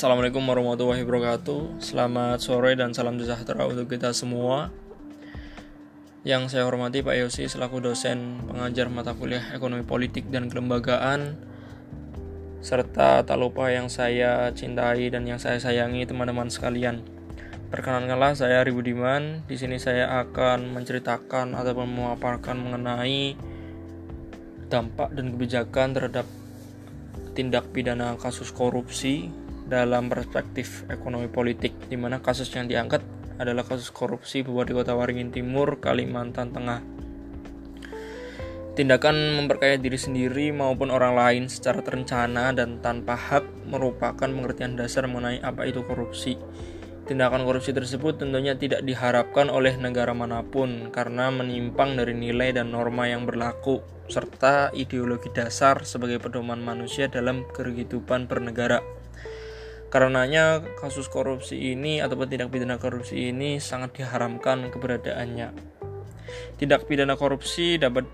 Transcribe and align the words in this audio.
Assalamualaikum 0.00 0.40
warahmatullahi 0.48 1.04
wabarakatuh. 1.04 1.76
Selamat 1.76 2.40
sore 2.40 2.72
dan 2.72 2.96
salam 2.96 3.20
sejahtera 3.20 3.68
untuk 3.68 3.84
kita 3.84 4.16
semua. 4.16 4.72
Yang 6.24 6.56
saya 6.56 6.64
hormati 6.64 7.04
Pak 7.04 7.20
Yosi 7.20 7.44
selaku 7.52 7.84
dosen 7.84 8.40
pengajar 8.48 8.88
mata 8.88 9.12
kuliah 9.12 9.52
ekonomi 9.52 9.84
politik 9.84 10.32
dan 10.32 10.48
kelembagaan 10.48 11.36
Serta 12.64 13.28
tak 13.28 13.36
lupa 13.36 13.68
yang 13.68 13.92
saya 13.92 14.48
cintai 14.56 15.12
dan 15.12 15.28
yang 15.28 15.36
saya 15.36 15.60
sayangi 15.60 16.08
teman-teman 16.08 16.48
sekalian. 16.48 17.04
Perkenankanlah 17.68 18.32
saya 18.32 18.64
Ribu 18.64 18.80
Diman 18.80 19.44
Di 19.44 19.60
sini 19.60 19.76
saya 19.76 20.16
akan 20.24 20.80
menceritakan 20.80 21.52
ataupun 21.52 21.84
memaparkan 21.84 22.56
mengenai 22.56 23.36
dampak 24.72 25.12
dan 25.12 25.36
kebijakan 25.36 25.92
terhadap 25.92 26.24
tindak 27.36 27.68
pidana 27.68 28.16
kasus 28.16 28.48
korupsi 28.48 29.28
dalam 29.70 30.10
perspektif 30.10 30.82
ekonomi 30.90 31.30
politik 31.30 31.70
di 31.86 31.94
mana 31.94 32.18
kasus 32.18 32.50
yang 32.50 32.66
diangkat 32.66 33.06
adalah 33.38 33.62
kasus 33.62 33.94
korupsi 33.94 34.42
Bupati 34.42 34.74
Kota 34.74 34.98
Waringin 34.98 35.30
Timur, 35.30 35.78
Kalimantan 35.78 36.50
Tengah. 36.50 36.82
Tindakan 38.74 39.38
memperkaya 39.38 39.78
diri 39.78 39.96
sendiri 39.96 40.50
maupun 40.50 40.90
orang 40.90 41.14
lain 41.14 41.44
secara 41.46 41.80
terencana 41.80 42.50
dan 42.50 42.82
tanpa 42.82 43.14
hak 43.14 43.70
merupakan 43.70 44.26
pengertian 44.26 44.74
dasar 44.74 45.06
mengenai 45.06 45.38
apa 45.40 45.64
itu 45.70 45.86
korupsi. 45.86 46.34
Tindakan 47.06 47.42
korupsi 47.42 47.74
tersebut 47.74 48.22
tentunya 48.22 48.54
tidak 48.54 48.86
diharapkan 48.86 49.50
oleh 49.50 49.74
negara 49.74 50.14
mana 50.14 50.46
pun 50.46 50.94
karena 50.94 51.32
menyimpang 51.32 51.98
dari 51.98 52.14
nilai 52.14 52.54
dan 52.54 52.70
norma 52.70 53.10
yang 53.10 53.26
berlaku 53.26 53.82
serta 54.06 54.70
ideologi 54.74 55.30
dasar 55.34 55.82
sebagai 55.82 56.22
pedoman 56.22 56.62
manusia 56.62 57.10
dalam 57.10 57.46
kehidupan 57.50 58.30
bernegara. 58.30 58.99
Karenanya 59.90 60.62
kasus 60.78 61.10
korupsi 61.10 61.74
ini 61.74 61.98
ataupun 61.98 62.30
tindak 62.30 62.54
pidana 62.54 62.78
korupsi 62.78 63.34
ini 63.34 63.58
sangat 63.58 63.98
diharamkan 63.98 64.70
keberadaannya. 64.70 65.50
Tindak 66.62 66.86
pidana 66.86 67.18
korupsi 67.18 67.74
dapat 67.74 68.06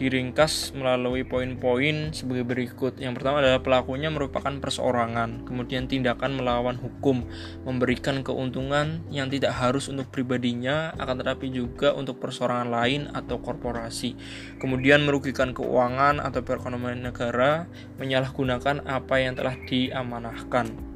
diringkas 0.00 0.72
melalui 0.72 1.28
poin-poin 1.28 2.16
sebagai 2.16 2.48
berikut. 2.48 2.96
Yang 2.96 3.20
pertama 3.20 3.44
adalah 3.44 3.60
pelakunya 3.60 4.08
merupakan 4.08 4.48
perseorangan, 4.48 5.44
kemudian 5.44 5.92
tindakan 5.92 6.40
melawan 6.40 6.80
hukum, 6.80 7.28
memberikan 7.68 8.24
keuntungan 8.24 9.04
yang 9.12 9.28
tidak 9.28 9.52
harus 9.52 9.92
untuk 9.92 10.08
pribadinya, 10.08 10.96
akan 10.96 11.20
tetapi 11.20 11.52
juga 11.52 11.92
untuk 11.92 12.16
perseorangan 12.16 12.72
lain 12.72 13.12
atau 13.12 13.44
korporasi. 13.44 14.16
Kemudian 14.56 15.04
merugikan 15.04 15.52
keuangan 15.52 16.16
atau 16.24 16.40
perekonomian 16.40 17.04
negara, 17.12 17.68
menyalahgunakan 18.00 18.88
apa 18.88 19.20
yang 19.20 19.36
telah 19.36 19.52
diamanahkan. 19.68 20.90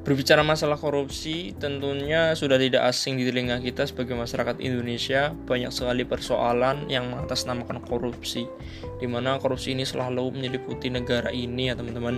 Berbicara 0.00 0.40
masalah 0.40 0.80
korupsi, 0.80 1.52
tentunya 1.60 2.32
sudah 2.32 2.56
tidak 2.56 2.88
asing 2.88 3.20
di 3.20 3.28
telinga 3.28 3.60
kita 3.60 3.84
sebagai 3.84 4.16
masyarakat 4.16 4.56
Indonesia. 4.56 5.36
Banyak 5.44 5.68
sekali 5.68 6.08
persoalan 6.08 6.88
yang 6.88 7.12
mengatasnamakan 7.12 7.84
korupsi, 7.84 8.48
di 8.96 9.04
mana 9.04 9.36
korupsi 9.36 9.76
ini 9.76 9.84
selalu 9.84 10.40
menyeliputi 10.40 10.88
negara 10.88 11.28
ini, 11.28 11.68
ya 11.68 11.76
teman-teman. 11.76 12.16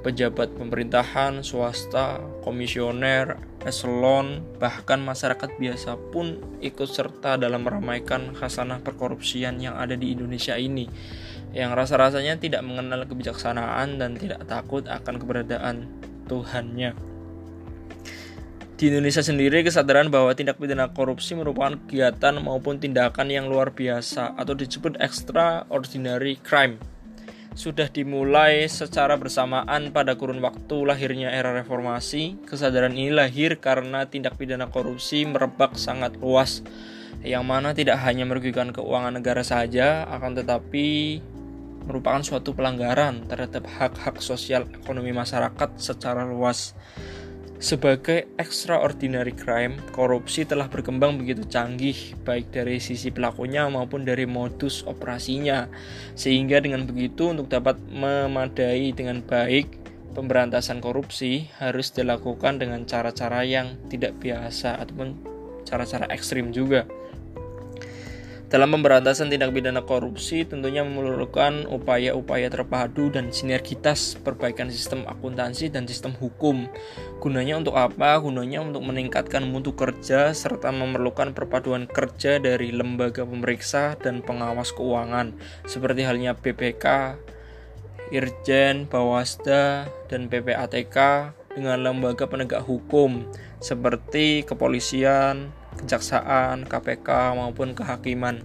Pejabat 0.00 0.56
pemerintahan, 0.56 1.44
swasta, 1.44 2.16
komisioner, 2.40 3.36
eselon, 3.68 4.40
bahkan 4.56 5.02
masyarakat 5.04 5.52
biasa 5.60 6.00
pun 6.08 6.40
ikut 6.64 6.88
serta 6.88 7.36
dalam 7.36 7.66
meramaikan 7.66 8.32
khasanah 8.32 8.80
perkorupsian 8.80 9.60
yang 9.60 9.76
ada 9.76 9.98
di 9.98 10.16
Indonesia 10.16 10.56
ini 10.56 10.88
yang 11.52 11.72
rasa-rasanya 11.72 12.36
tidak 12.36 12.60
mengenal 12.60 13.08
kebijaksanaan 13.08 13.96
dan 13.96 14.14
tidak 14.20 14.44
takut 14.44 14.84
akan 14.84 15.16
keberadaan 15.16 15.88
Tuhannya. 16.28 17.07
Di 18.78 18.94
Indonesia 18.94 19.26
sendiri 19.26 19.66
kesadaran 19.66 20.06
bahwa 20.06 20.30
tindak 20.38 20.62
pidana 20.62 20.86
korupsi 20.94 21.34
merupakan 21.34 21.74
kegiatan 21.82 22.38
maupun 22.38 22.78
tindakan 22.78 23.26
yang 23.26 23.50
luar 23.50 23.74
biasa 23.74 24.38
atau 24.38 24.54
disebut 24.54 24.94
extraordinary 25.02 26.38
crime 26.46 26.78
sudah 27.58 27.90
dimulai 27.90 28.70
secara 28.70 29.18
bersamaan 29.18 29.90
pada 29.90 30.14
kurun 30.14 30.38
waktu 30.38 30.86
lahirnya 30.86 31.34
era 31.34 31.50
reformasi. 31.58 32.38
Kesadaran 32.46 32.94
ini 32.94 33.10
lahir 33.10 33.58
karena 33.58 34.06
tindak 34.06 34.38
pidana 34.38 34.70
korupsi 34.70 35.26
merebak 35.26 35.74
sangat 35.74 36.14
luas, 36.22 36.62
yang 37.26 37.42
mana 37.42 37.74
tidak 37.74 37.98
hanya 38.06 38.30
merugikan 38.30 38.70
keuangan 38.70 39.18
negara 39.18 39.42
saja, 39.42 40.06
akan 40.06 40.38
tetapi 40.38 41.18
merupakan 41.82 42.22
suatu 42.22 42.54
pelanggaran 42.54 43.26
terhadap 43.26 43.66
hak-hak 43.66 44.22
sosial 44.22 44.70
ekonomi 44.70 45.10
masyarakat 45.10 45.82
secara 45.82 46.22
luas. 46.22 46.78
Sebagai 47.58 48.30
extraordinary 48.38 49.34
crime, 49.34 49.82
korupsi 49.90 50.46
telah 50.46 50.70
berkembang 50.70 51.18
begitu 51.18 51.42
canggih 51.42 52.14
baik 52.22 52.54
dari 52.54 52.78
sisi 52.78 53.10
pelakunya 53.10 53.66
maupun 53.66 54.06
dari 54.06 54.30
modus 54.30 54.86
operasinya. 54.86 55.66
Sehingga 56.14 56.62
dengan 56.62 56.86
begitu 56.86 57.34
untuk 57.34 57.50
dapat 57.50 57.74
memadai 57.90 58.94
dengan 58.94 59.18
baik 59.26 59.74
pemberantasan 60.14 60.78
korupsi 60.78 61.50
harus 61.58 61.90
dilakukan 61.90 62.62
dengan 62.62 62.86
cara-cara 62.86 63.42
yang 63.42 63.74
tidak 63.90 64.14
biasa 64.22 64.78
ataupun 64.78 65.18
cara-cara 65.66 66.06
ekstrim 66.14 66.54
juga. 66.54 66.86
Dalam 68.48 68.72
pemberantasan 68.72 69.28
tindak 69.28 69.52
pidana 69.52 69.84
korupsi 69.84 70.40
tentunya 70.48 70.80
memerlukan 70.80 71.68
upaya-upaya 71.68 72.48
terpadu 72.48 73.12
dan 73.12 73.28
sinergitas 73.28 74.16
perbaikan 74.16 74.72
sistem 74.72 75.04
akuntansi 75.04 75.68
dan 75.68 75.84
sistem 75.84 76.16
hukum. 76.16 76.64
Gunanya 77.20 77.60
untuk 77.60 77.76
apa? 77.76 78.16
Gunanya 78.16 78.64
untuk 78.64 78.88
meningkatkan 78.88 79.44
mutu 79.44 79.76
kerja 79.76 80.32
serta 80.32 80.72
memerlukan 80.72 81.36
perpaduan 81.36 81.84
kerja 81.84 82.40
dari 82.40 82.72
lembaga 82.72 83.20
pemeriksa 83.28 84.00
dan 84.00 84.24
pengawas 84.24 84.72
keuangan 84.72 85.36
seperti 85.68 86.08
halnya 86.08 86.32
BPK, 86.32 87.20
Irjen, 88.16 88.88
Bawasda, 88.88 89.92
dan 90.08 90.32
PPATK 90.32 90.96
dengan 91.52 91.84
lembaga 91.84 92.24
penegak 92.24 92.64
hukum 92.64 93.28
seperti 93.60 94.40
kepolisian, 94.48 95.52
kejaksaan, 95.78 96.66
KPK 96.66 97.38
maupun 97.38 97.72
kehakiman. 97.72 98.42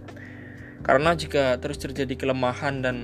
Karena 0.84 1.16
jika 1.16 1.58
terus 1.58 1.80
terjadi 1.80 2.14
kelemahan 2.14 2.84
dan 2.84 2.98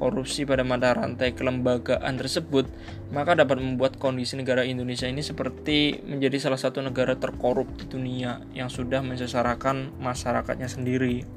korupsi 0.00 0.48
pada 0.48 0.64
mata 0.64 0.96
rantai 0.96 1.36
kelembagaan 1.36 2.16
tersebut, 2.16 2.64
maka 3.12 3.36
dapat 3.36 3.60
membuat 3.60 4.00
kondisi 4.00 4.40
negara 4.40 4.64
Indonesia 4.64 5.04
ini 5.04 5.20
seperti 5.20 6.00
menjadi 6.00 6.48
salah 6.48 6.56
satu 6.56 6.80
negara 6.80 7.20
terkorup 7.20 7.68
di 7.76 7.84
dunia 7.84 8.40
yang 8.56 8.72
sudah 8.72 9.04
mensesarakan 9.04 9.92
masyarakatnya 10.00 10.72
sendiri. 10.72 11.28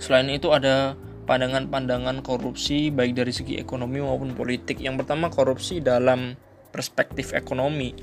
Selain 0.00 0.26
itu 0.32 0.50
ada 0.50 0.96
pandangan-pandangan 1.28 2.24
korupsi 2.26 2.90
baik 2.90 3.14
dari 3.14 3.30
segi 3.30 3.60
ekonomi 3.60 4.02
maupun 4.02 4.34
politik. 4.34 4.82
Yang 4.82 5.04
pertama 5.04 5.30
korupsi 5.30 5.78
dalam 5.78 6.34
perspektif 6.72 7.36
ekonomi. 7.36 7.94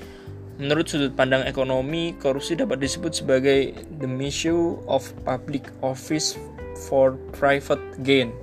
Menurut 0.60 0.92
sudut 0.92 1.16
pandang 1.16 1.48
ekonomi, 1.48 2.20
korupsi 2.20 2.52
dapat 2.52 2.84
disebut 2.84 3.24
sebagai 3.24 3.72
the 4.04 4.10
misuse 4.12 4.76
of 4.92 5.08
public 5.24 5.72
office 5.80 6.36
for 6.84 7.16
private 7.32 7.80
gain. 8.04 8.36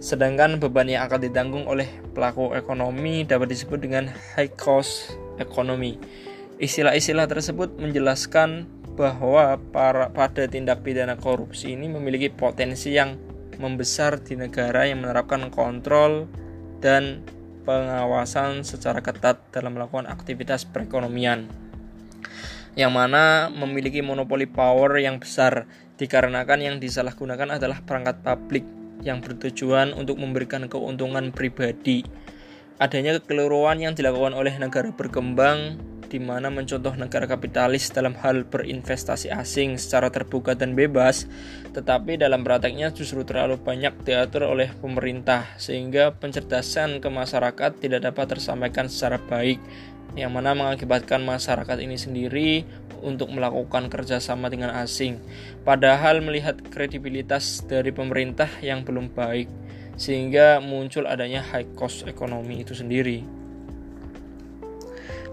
Sedangkan 0.00 0.56
beban 0.56 0.88
yang 0.88 1.04
akan 1.04 1.20
ditanggung 1.20 1.68
oleh 1.68 1.84
pelaku 2.16 2.56
ekonomi 2.56 3.28
dapat 3.28 3.52
disebut 3.52 3.76
dengan 3.76 4.08
high 4.32 4.48
cost 4.56 5.12
economy. 5.36 6.00
Istilah-istilah 6.56 7.28
tersebut 7.28 7.76
menjelaskan 7.76 8.64
bahwa 8.96 9.60
para, 9.68 10.08
pada 10.08 10.48
tindak 10.48 10.80
pidana 10.80 11.20
korupsi 11.20 11.76
ini 11.76 11.92
memiliki 11.92 12.32
potensi 12.32 12.96
yang 12.96 13.20
membesar 13.60 14.16
di 14.24 14.32
negara 14.32 14.88
yang 14.88 15.04
menerapkan 15.04 15.52
kontrol 15.52 16.24
dan 16.80 17.20
pengawasan 17.62 18.64
secara 18.64 19.00
ketat 19.04 19.40
dalam 19.52 19.76
melakukan 19.76 20.08
aktivitas 20.08 20.68
perekonomian 20.68 21.50
yang 22.78 22.94
mana 22.94 23.50
memiliki 23.50 23.98
monopoli 24.00 24.46
power 24.46 24.98
yang 25.02 25.18
besar 25.18 25.66
dikarenakan 25.98 26.60
yang 26.62 26.76
disalahgunakan 26.78 27.58
adalah 27.58 27.82
perangkat 27.82 28.22
publik 28.22 28.62
yang 29.02 29.24
bertujuan 29.24 29.96
untuk 29.96 30.20
memberikan 30.20 30.68
keuntungan 30.68 31.32
pribadi. 31.32 32.04
Adanya 32.80 33.20
kekeliruan 33.20 33.76
yang 33.76 33.92
dilakukan 33.92 34.32
oleh 34.32 34.56
negara 34.56 34.88
berkembang 34.88 35.76
di 36.08 36.16
mana 36.16 36.48
mencontoh 36.48 36.96
negara 36.96 37.28
kapitalis 37.28 37.92
dalam 37.92 38.16
hal 38.16 38.48
berinvestasi 38.48 39.28
asing 39.28 39.76
secara 39.76 40.08
terbuka 40.08 40.56
dan 40.56 40.72
bebas, 40.72 41.28
tetapi 41.76 42.16
dalam 42.16 42.40
prakteknya 42.40 42.88
justru 42.88 43.20
terlalu 43.20 43.60
banyak 43.60 43.92
diatur 44.08 44.48
oleh 44.48 44.72
pemerintah 44.80 45.44
sehingga 45.60 46.16
pencerdasan 46.16 47.04
ke 47.04 47.08
masyarakat 47.12 47.76
tidak 47.84 48.00
dapat 48.00 48.32
tersampaikan 48.32 48.88
secara 48.88 49.20
baik 49.28 49.60
yang 50.16 50.32
mana 50.32 50.56
mengakibatkan 50.56 51.20
masyarakat 51.20 51.84
ini 51.84 52.00
sendiri 52.00 52.64
untuk 53.04 53.28
melakukan 53.28 53.92
kerjasama 53.92 54.48
dengan 54.48 54.72
asing, 54.72 55.20
padahal 55.68 56.24
melihat 56.24 56.56
kredibilitas 56.72 57.60
dari 57.68 57.92
pemerintah 57.92 58.48
yang 58.64 58.88
belum 58.88 59.12
baik, 59.12 59.59
sehingga 60.00 60.64
muncul 60.64 61.04
adanya 61.04 61.44
high 61.44 61.68
cost 61.76 62.08
ekonomi 62.08 62.64
itu 62.64 62.72
sendiri. 62.72 63.20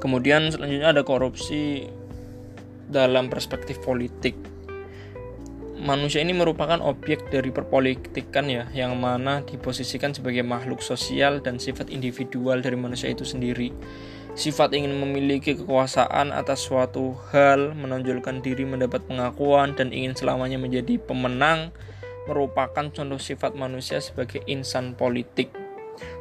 Kemudian 0.04 0.52
selanjutnya 0.52 0.92
ada 0.92 1.08
korupsi 1.08 1.88
dalam 2.92 3.32
perspektif 3.32 3.80
politik. 3.80 4.36
Manusia 5.78 6.20
ini 6.20 6.36
merupakan 6.36 6.84
objek 6.84 7.32
dari 7.32 7.48
perpolitikan 7.54 8.52
ya, 8.52 8.68
yang 8.76 9.00
mana 9.00 9.46
diposisikan 9.48 10.12
sebagai 10.12 10.44
makhluk 10.44 10.84
sosial 10.84 11.40
dan 11.40 11.64
sifat 11.64 11.88
individual 11.88 12.60
dari 12.60 12.76
manusia 12.76 13.08
itu 13.08 13.24
sendiri. 13.24 13.72
Sifat 14.38 14.74
ingin 14.76 14.94
memiliki 15.00 15.58
kekuasaan 15.58 16.30
atas 16.36 16.66
suatu 16.66 17.16
hal, 17.34 17.74
menonjolkan 17.74 18.44
diri 18.44 18.68
mendapat 18.68 19.06
pengakuan 19.06 19.74
dan 19.74 19.90
ingin 19.96 20.14
selamanya 20.14 20.62
menjadi 20.62 20.98
pemenang 21.02 21.74
merupakan 22.28 22.92
contoh 22.92 23.18
sifat 23.18 23.56
manusia 23.56 24.04
sebagai 24.04 24.44
insan 24.46 24.94
politik. 24.94 25.50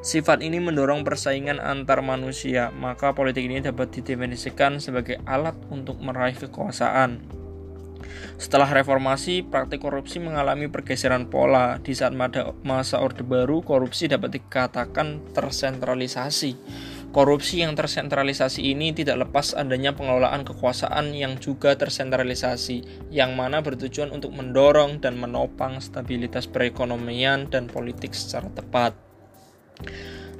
Sifat 0.00 0.40
ini 0.40 0.56
mendorong 0.56 1.04
persaingan 1.04 1.60
antar 1.60 2.00
manusia, 2.00 2.72
maka 2.72 3.12
politik 3.12 3.44
ini 3.44 3.60
dapat 3.60 3.92
didefinisikan 3.92 4.80
sebagai 4.80 5.20
alat 5.28 5.58
untuk 5.68 6.00
meraih 6.00 6.38
kekuasaan. 6.38 7.20
Setelah 8.36 8.68
reformasi, 8.68 9.44
praktik 9.44 9.80
korupsi 9.80 10.20
mengalami 10.20 10.68
pergeseran 10.68 11.28
pola. 11.32 11.80
Di 11.80 11.96
saat 11.96 12.12
masa 12.62 13.00
Orde 13.00 13.24
Baru, 13.24 13.64
korupsi 13.64 14.12
dapat 14.12 14.36
dikatakan 14.36 15.32
tersentralisasi. 15.32 16.52
Korupsi 17.16 17.64
yang 17.64 17.72
tersentralisasi 17.72 18.76
ini 18.76 18.92
tidak 18.92 19.24
lepas 19.24 19.56
adanya 19.56 19.96
pengelolaan 19.96 20.44
kekuasaan 20.44 21.16
yang 21.16 21.40
juga 21.40 21.72
tersentralisasi, 21.72 23.08
yang 23.08 23.32
mana 23.32 23.64
bertujuan 23.64 24.12
untuk 24.12 24.36
mendorong 24.36 25.00
dan 25.00 25.16
menopang 25.16 25.80
stabilitas 25.80 26.44
perekonomian 26.44 27.48
dan 27.48 27.72
politik 27.72 28.12
secara 28.12 28.52
tepat. 28.52 28.92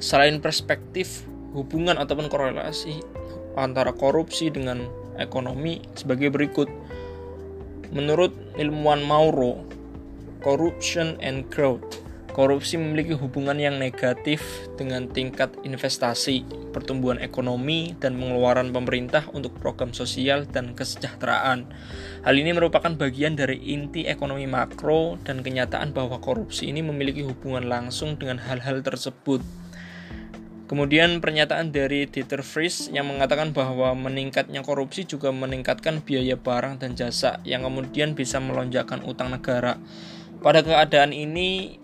Selain 0.05 0.37
perspektif 0.37 1.25
hubungan 1.57 1.97
ataupun 1.97 2.29
korelasi 2.29 3.01
antara 3.57 3.97
korupsi 3.97 4.53
dengan 4.53 4.85
ekonomi 5.17 5.81
sebagai 5.97 6.29
berikut. 6.29 6.69
Menurut 7.89 8.37
ilmuwan 8.61 9.01
Mauro, 9.01 9.65
corruption 10.45 11.17
and 11.25 11.49
growth 11.49 12.06
Korupsi 12.37 12.77
memiliki 12.77 13.17
hubungan 13.17 13.57
yang 13.57 13.81
negatif 13.81 14.69
dengan 14.77 15.09
tingkat 15.09 15.57
investasi, 15.65 16.45
pertumbuhan 16.69 17.17
ekonomi, 17.17 17.97
dan 17.97 18.13
pengeluaran 18.21 18.77
pemerintah 18.77 19.25
untuk 19.33 19.57
program 19.57 19.97
sosial 19.97 20.45
dan 20.45 20.77
kesejahteraan. 20.77 21.65
Hal 22.29 22.35
ini 22.37 22.53
merupakan 22.53 22.93
bagian 22.93 23.41
dari 23.41 23.57
inti 23.73 24.05
ekonomi 24.05 24.45
makro 24.45 25.17
dan 25.25 25.41
kenyataan 25.41 25.97
bahwa 25.97 26.21
korupsi 26.21 26.69
ini 26.69 26.85
memiliki 26.85 27.25
hubungan 27.25 27.73
langsung 27.73 28.21
dengan 28.21 28.37
hal-hal 28.45 28.85
tersebut. 28.85 29.41
Kemudian 30.69 31.25
pernyataan 31.25 31.73
dari 31.73 32.05
Dieter 32.05 32.45
Fries 32.45 32.93
yang 32.93 33.09
mengatakan 33.09 33.57
bahwa 33.57 33.97
meningkatnya 33.97 34.61
korupsi 34.61 35.09
juga 35.09 35.33
meningkatkan 35.33 36.05
biaya 36.05 36.37
barang 36.37 36.85
dan 36.85 36.93
jasa 36.99 37.41
yang 37.49 37.65
kemudian 37.65 38.13
bisa 38.13 38.45
melonjakkan 38.45 39.01
utang 39.09 39.33
negara. 39.33 39.81
Pada 40.37 40.63
keadaan 40.63 41.11
ini, 41.11 41.81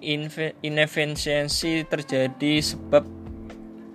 inefisiensi 0.63 1.83
terjadi 1.89 2.63
sebab 2.63 3.03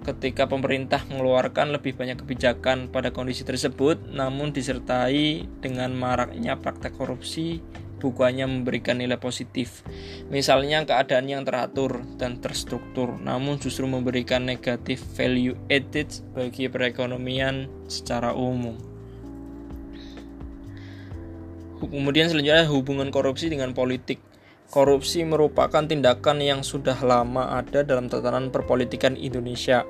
ketika 0.03 0.47
pemerintah 0.47 1.03
mengeluarkan 1.07 1.75
lebih 1.75 1.95
banyak 1.95 2.23
kebijakan 2.23 2.87
pada 2.91 3.11
kondisi 3.11 3.43
tersebut, 3.43 4.07
namun 4.11 4.55
disertai 4.55 5.43
dengan 5.59 5.91
maraknya 5.95 6.55
praktek 6.55 6.95
korupsi, 6.95 7.59
bukannya 7.99 8.47
memberikan 8.47 9.03
nilai 9.03 9.19
positif. 9.19 9.83
Misalnya 10.31 10.85
keadaan 10.87 11.27
yang 11.27 11.43
teratur 11.43 12.07
dan 12.15 12.39
terstruktur, 12.39 13.19
namun 13.19 13.59
justru 13.59 13.83
memberikan 13.83 14.47
negatif 14.47 15.03
value 15.15 15.59
added 15.67 16.07
bagi 16.31 16.71
perekonomian 16.71 17.67
secara 17.91 18.31
umum. 18.31 18.79
Kemudian 21.77 22.25
selanjutnya 22.31 22.65
hubungan 22.71 23.13
korupsi 23.13 23.53
dengan 23.53 23.75
politik. 23.75 24.17
Korupsi 24.67 25.23
merupakan 25.23 25.79
tindakan 25.79 26.43
yang 26.43 26.59
sudah 26.59 26.99
lama 26.99 27.55
ada 27.55 27.87
dalam 27.87 28.11
tatanan 28.11 28.51
perpolitikan 28.51 29.15
Indonesia. 29.15 29.87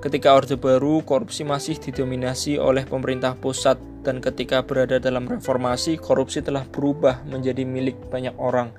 Ketika 0.00 0.32
Orde 0.32 0.56
Baru, 0.56 1.04
korupsi 1.04 1.44
masih 1.44 1.76
didominasi 1.76 2.56
oleh 2.56 2.88
pemerintah 2.88 3.36
pusat 3.36 3.76
dan 4.00 4.24
ketika 4.24 4.64
berada 4.64 4.96
dalam 4.96 5.28
reformasi, 5.28 6.00
korupsi 6.00 6.40
telah 6.40 6.64
berubah 6.64 7.20
menjadi 7.28 7.68
milik 7.68 8.00
banyak 8.08 8.32
orang, 8.40 8.72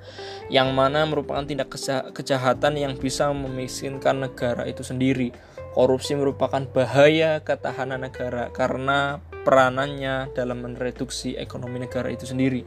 yang 0.50 0.74
mana 0.74 1.06
merupakan 1.06 1.46
tindak 1.46 1.70
kejahatan 2.10 2.74
yang 2.74 2.98
bisa 2.98 3.30
memiskinkan 3.30 4.26
negara 4.26 4.66
itu 4.66 4.82
sendiri. 4.82 5.30
Korupsi 5.78 6.18
merupakan 6.18 6.66
bahaya 6.66 7.38
ketahanan 7.38 8.02
negara 8.02 8.50
karena 8.50 9.22
peranannya 9.46 10.34
dalam 10.34 10.64
mereduksi 10.64 11.38
ekonomi 11.38 11.86
negara 11.86 12.10
itu 12.10 12.26
sendiri. 12.26 12.66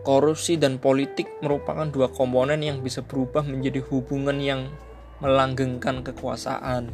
Korupsi 0.00 0.56
dan 0.56 0.80
politik 0.80 1.28
merupakan 1.44 1.84
dua 1.84 2.08
komponen 2.08 2.64
yang 2.64 2.80
bisa 2.80 3.04
berubah 3.04 3.44
menjadi 3.44 3.84
hubungan 3.84 4.40
yang 4.40 4.72
melanggengkan 5.20 6.00
kekuasaan. 6.00 6.88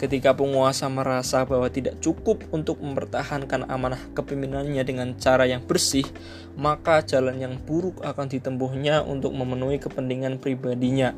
Ketika 0.00 0.32
penguasa 0.32 0.88
merasa 0.88 1.44
bahwa 1.44 1.68
tidak 1.68 2.00
cukup 2.00 2.40
untuk 2.48 2.80
mempertahankan 2.80 3.68
amanah 3.68 4.00
kepemimpinannya 4.16 4.80
dengan 4.80 5.12
cara 5.20 5.44
yang 5.44 5.60
bersih, 5.60 6.08
maka 6.56 7.04
jalan 7.04 7.36
yang 7.36 7.60
buruk 7.60 8.00
akan 8.00 8.32
ditempuhnya 8.32 9.04
untuk 9.04 9.36
memenuhi 9.36 9.76
kepentingan 9.76 10.40
pribadinya. 10.40 11.12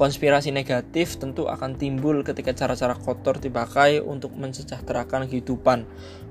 Konspirasi 0.00 0.48
negatif 0.48 1.20
tentu 1.20 1.44
akan 1.50 1.76
timbul 1.76 2.24
ketika 2.24 2.56
cara-cara 2.56 2.96
kotor 2.96 3.36
dipakai 3.36 4.00
untuk 4.00 4.32
mensejahterakan 4.32 5.28
kehidupan. 5.28 5.84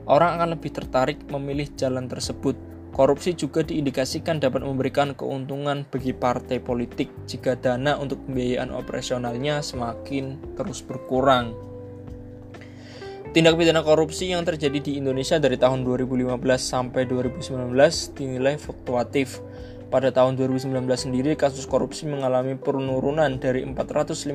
Orang 0.09 0.41
akan 0.41 0.57
lebih 0.57 0.73
tertarik 0.73 1.21
memilih 1.29 1.69
jalan 1.77 2.09
tersebut 2.09 2.57
Korupsi 2.89 3.37
juga 3.37 3.61
diindikasikan 3.63 4.41
dapat 4.41 4.65
memberikan 4.65 5.13
keuntungan 5.13 5.85
bagi 5.87 6.11
partai 6.11 6.59
politik 6.59 7.13
jika 7.29 7.55
dana 7.55 7.95
untuk 7.95 8.19
pembiayaan 8.27 8.73
operasionalnya 8.73 9.61
semakin 9.61 10.35
terus 10.57 10.81
berkurang. 10.83 11.69
Tindak 13.29 13.61
pidana 13.61 13.85
korupsi 13.85 14.33
yang 14.33 14.41
terjadi 14.41 14.81
di 14.81 14.91
Indonesia 14.97 15.37
dari 15.37 15.53
tahun 15.53 15.85
2015 15.85 16.33
sampai 16.57 17.05
2019 17.05 17.69
dinilai 18.17 18.57
fluktuatif. 18.57 19.37
Pada 19.89 20.09
tahun 20.09 20.33
2019 20.37 20.85
sendiri, 20.97 21.37
kasus 21.37 21.69
korupsi 21.69 22.09
mengalami 22.09 22.57
penurunan 22.57 23.29
dari 23.37 23.65
454 23.65 24.33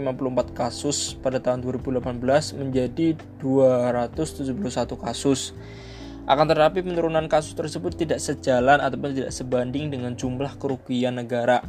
kasus 0.54 1.14
pada 1.18 1.42
tahun 1.42 1.62
2018 1.62 2.58
menjadi 2.58 3.18
271 3.42 4.94
kasus. 4.98 5.54
Akan 6.24 6.48
tetapi 6.48 6.80
penurunan 6.80 7.28
kasus 7.28 7.52
tersebut 7.52 8.00
tidak 8.00 8.16
sejalan 8.16 8.80
ataupun 8.80 9.12
tidak 9.12 9.32
sebanding 9.32 9.92
dengan 9.92 10.16
jumlah 10.16 10.56
kerugian 10.56 11.20
negara 11.20 11.60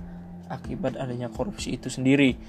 akibat 0.48 0.96
adanya 0.96 1.28
korupsi 1.28 1.76
itu 1.76 1.92
sendiri. 1.92 2.40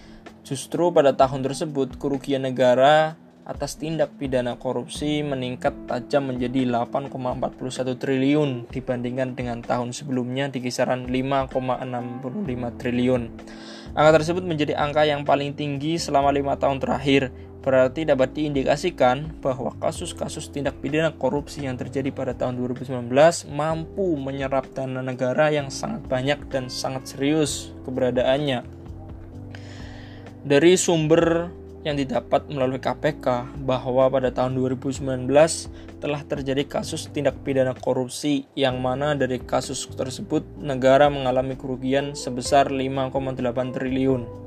Justru 0.47 0.95
pada 0.95 1.11
tahun 1.19 1.43
tersebut 1.43 1.99
kerugian 1.99 2.47
negara 2.47 3.19
atas 3.47 3.79
tindak 3.79 4.11
pidana 4.19 4.59
korupsi 4.59 5.23
meningkat 5.23 5.71
tajam 5.87 6.35
menjadi 6.35 6.67
8,41 6.67 7.95
triliun 7.95 8.67
dibandingkan 8.71 9.39
dengan 9.39 9.63
tahun 9.63 9.95
sebelumnya 9.95 10.51
di 10.51 10.59
kisaran 10.59 11.07
5,65 11.07 12.27
triliun. 12.83 13.23
Angka 13.95 14.11
tersebut 14.19 14.43
menjadi 14.43 14.75
angka 14.75 15.07
yang 15.07 15.23
paling 15.23 15.55
tinggi 15.55 15.95
selama 15.95 16.35
lima 16.35 16.59
tahun 16.59 16.83
terakhir 16.83 17.31
Berarti 17.67 18.07
dapat 18.07 18.31
diindikasikan 18.31 19.43
bahwa 19.43 19.75
kasus-kasus 19.83 20.55
tindak 20.55 20.79
pidana 20.79 21.11
korupsi 21.11 21.67
yang 21.67 21.75
terjadi 21.75 22.15
pada 22.15 22.31
tahun 22.31 22.63
2019 22.63 23.11
mampu 23.51 24.15
menyerap 24.15 24.71
dana 24.71 25.03
negara 25.03 25.51
yang 25.51 25.67
sangat 25.67 26.07
banyak 26.07 26.47
dan 26.47 26.71
sangat 26.71 27.11
serius 27.11 27.75
keberadaannya. 27.83 28.63
Dari 30.47 30.79
sumber 30.79 31.51
yang 31.83 31.99
didapat 31.99 32.47
melalui 32.47 32.79
KPK 32.79 33.59
bahwa 33.67 34.15
pada 34.15 34.31
tahun 34.31 34.55
2019 34.55 35.27
telah 35.99 36.23
terjadi 36.23 36.63
kasus 36.71 37.11
tindak 37.11 37.35
pidana 37.43 37.75
korupsi 37.75 38.47
yang 38.55 38.79
mana 38.79 39.19
dari 39.19 39.43
kasus 39.43 39.91
tersebut 39.91 40.47
negara 40.63 41.11
mengalami 41.11 41.59
kerugian 41.59 42.15
sebesar 42.15 42.71
5,8 42.71 43.75
triliun. 43.75 44.46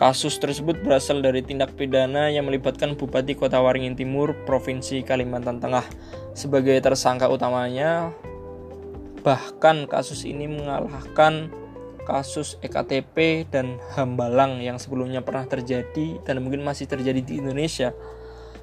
Kasus 0.00 0.40
tersebut 0.40 0.80
berasal 0.80 1.20
dari 1.20 1.44
tindak 1.44 1.76
pidana 1.76 2.32
yang 2.32 2.48
melibatkan 2.48 2.96
Bupati 2.96 3.36
Kota 3.36 3.60
Waringin 3.60 4.00
Timur, 4.00 4.32
Provinsi 4.48 5.04
Kalimantan 5.04 5.60
Tengah. 5.60 5.84
Sebagai 6.32 6.72
tersangka 6.80 7.28
utamanya, 7.28 8.08
bahkan 9.20 9.84
kasus 9.84 10.24
ini 10.24 10.48
mengalahkan 10.48 11.52
kasus 12.08 12.56
EKTP 12.64 13.44
dan 13.52 13.76
Hambalang 13.92 14.64
yang 14.64 14.80
sebelumnya 14.80 15.20
pernah 15.20 15.44
terjadi 15.44 16.16
dan 16.24 16.40
mungkin 16.40 16.64
masih 16.64 16.88
terjadi 16.88 17.20
di 17.20 17.44
Indonesia. 17.44 17.92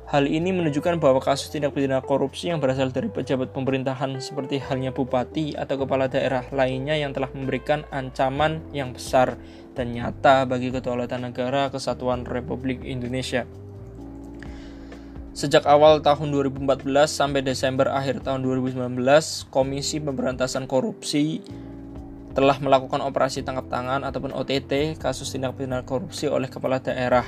Hal 0.10 0.26
ini 0.26 0.50
menunjukkan 0.50 0.98
bahwa 0.98 1.22
kasus 1.22 1.54
tindak 1.54 1.78
pidana 1.78 2.02
korupsi 2.02 2.50
yang 2.50 2.58
berasal 2.58 2.90
dari 2.90 3.14
pejabat 3.14 3.54
pemerintahan 3.54 4.18
seperti 4.18 4.58
halnya 4.58 4.90
bupati 4.90 5.54
atau 5.54 5.86
kepala 5.86 6.10
daerah 6.10 6.50
lainnya 6.50 6.98
yang 6.98 7.14
telah 7.14 7.30
memberikan 7.30 7.86
ancaman 7.94 8.64
yang 8.74 8.90
besar 8.90 9.38
dan 9.78 9.94
nyata 9.94 10.50
bagi 10.50 10.74
kedaulatan 10.74 11.30
negara 11.30 11.70
kesatuan 11.70 12.26
Republik 12.26 12.82
Indonesia. 12.82 13.46
Sejak 15.38 15.70
awal 15.70 16.02
tahun 16.02 16.34
2014 16.34 16.90
sampai 17.06 17.46
Desember 17.46 17.94
akhir 17.94 18.26
tahun 18.26 18.42
2019, 18.42 18.98
Komisi 19.54 20.02
Pemberantasan 20.02 20.66
Korupsi 20.66 21.46
telah 22.34 22.58
melakukan 22.58 23.06
operasi 23.06 23.46
tangkap 23.46 23.70
tangan 23.70 24.02
ataupun 24.02 24.34
OTT 24.34 24.98
kasus 24.98 25.30
tindak 25.30 25.54
pidana 25.54 25.86
korupsi 25.86 26.26
oleh 26.26 26.50
kepala 26.50 26.82
daerah. 26.82 27.26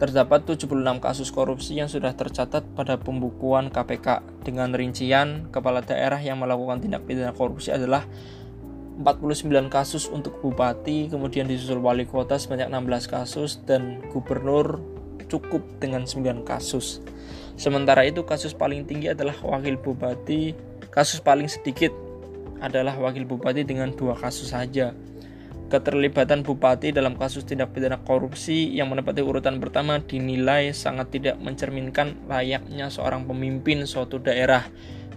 Terdapat 0.00 0.48
76 0.48 0.72
kasus 0.96 1.28
korupsi 1.28 1.76
yang 1.76 1.92
sudah 1.92 2.16
tercatat 2.16 2.64
pada 2.72 2.96
pembukuan 2.96 3.68
KPK 3.68 4.24
dengan 4.48 4.72
rincian 4.72 5.52
kepala 5.52 5.84
daerah 5.84 6.24
yang 6.24 6.40
melakukan 6.40 6.80
tindak 6.80 7.04
pidana 7.04 7.36
korupsi 7.36 7.68
adalah 7.68 8.08
49 9.02 9.66
kasus 9.66 10.06
untuk 10.06 10.38
bupati, 10.38 11.10
kemudian 11.10 11.50
disusul 11.50 11.82
wali 11.82 12.06
kota 12.06 12.38
sebanyak 12.38 12.70
16 12.70 13.10
kasus 13.10 13.58
dan 13.66 13.98
gubernur 14.14 14.78
cukup 15.26 15.66
dengan 15.82 16.06
9 16.06 16.46
kasus. 16.46 17.02
Sementara 17.58 18.06
itu 18.06 18.22
kasus 18.22 18.54
paling 18.54 18.86
tinggi 18.86 19.12
adalah 19.12 19.34
wakil 19.42 19.76
bupati, 19.76 20.54
kasus 20.88 21.18
paling 21.20 21.50
sedikit 21.50 21.90
adalah 22.62 22.94
wakil 22.94 23.26
bupati 23.26 23.66
dengan 23.66 23.90
dua 23.92 24.14
kasus 24.14 24.54
saja. 24.54 24.94
Keterlibatan 25.66 26.44
bupati 26.44 26.92
dalam 26.92 27.16
kasus 27.16 27.48
tindak 27.48 27.72
pidana 27.72 27.96
korupsi 28.04 28.70
yang 28.76 28.92
menempati 28.92 29.24
urutan 29.24 29.56
pertama 29.56 30.04
dinilai 30.04 30.70
sangat 30.76 31.16
tidak 31.16 31.40
mencerminkan 31.40 32.28
layaknya 32.28 32.92
seorang 32.92 33.24
pemimpin 33.24 33.88
suatu 33.88 34.20
daerah 34.20 34.68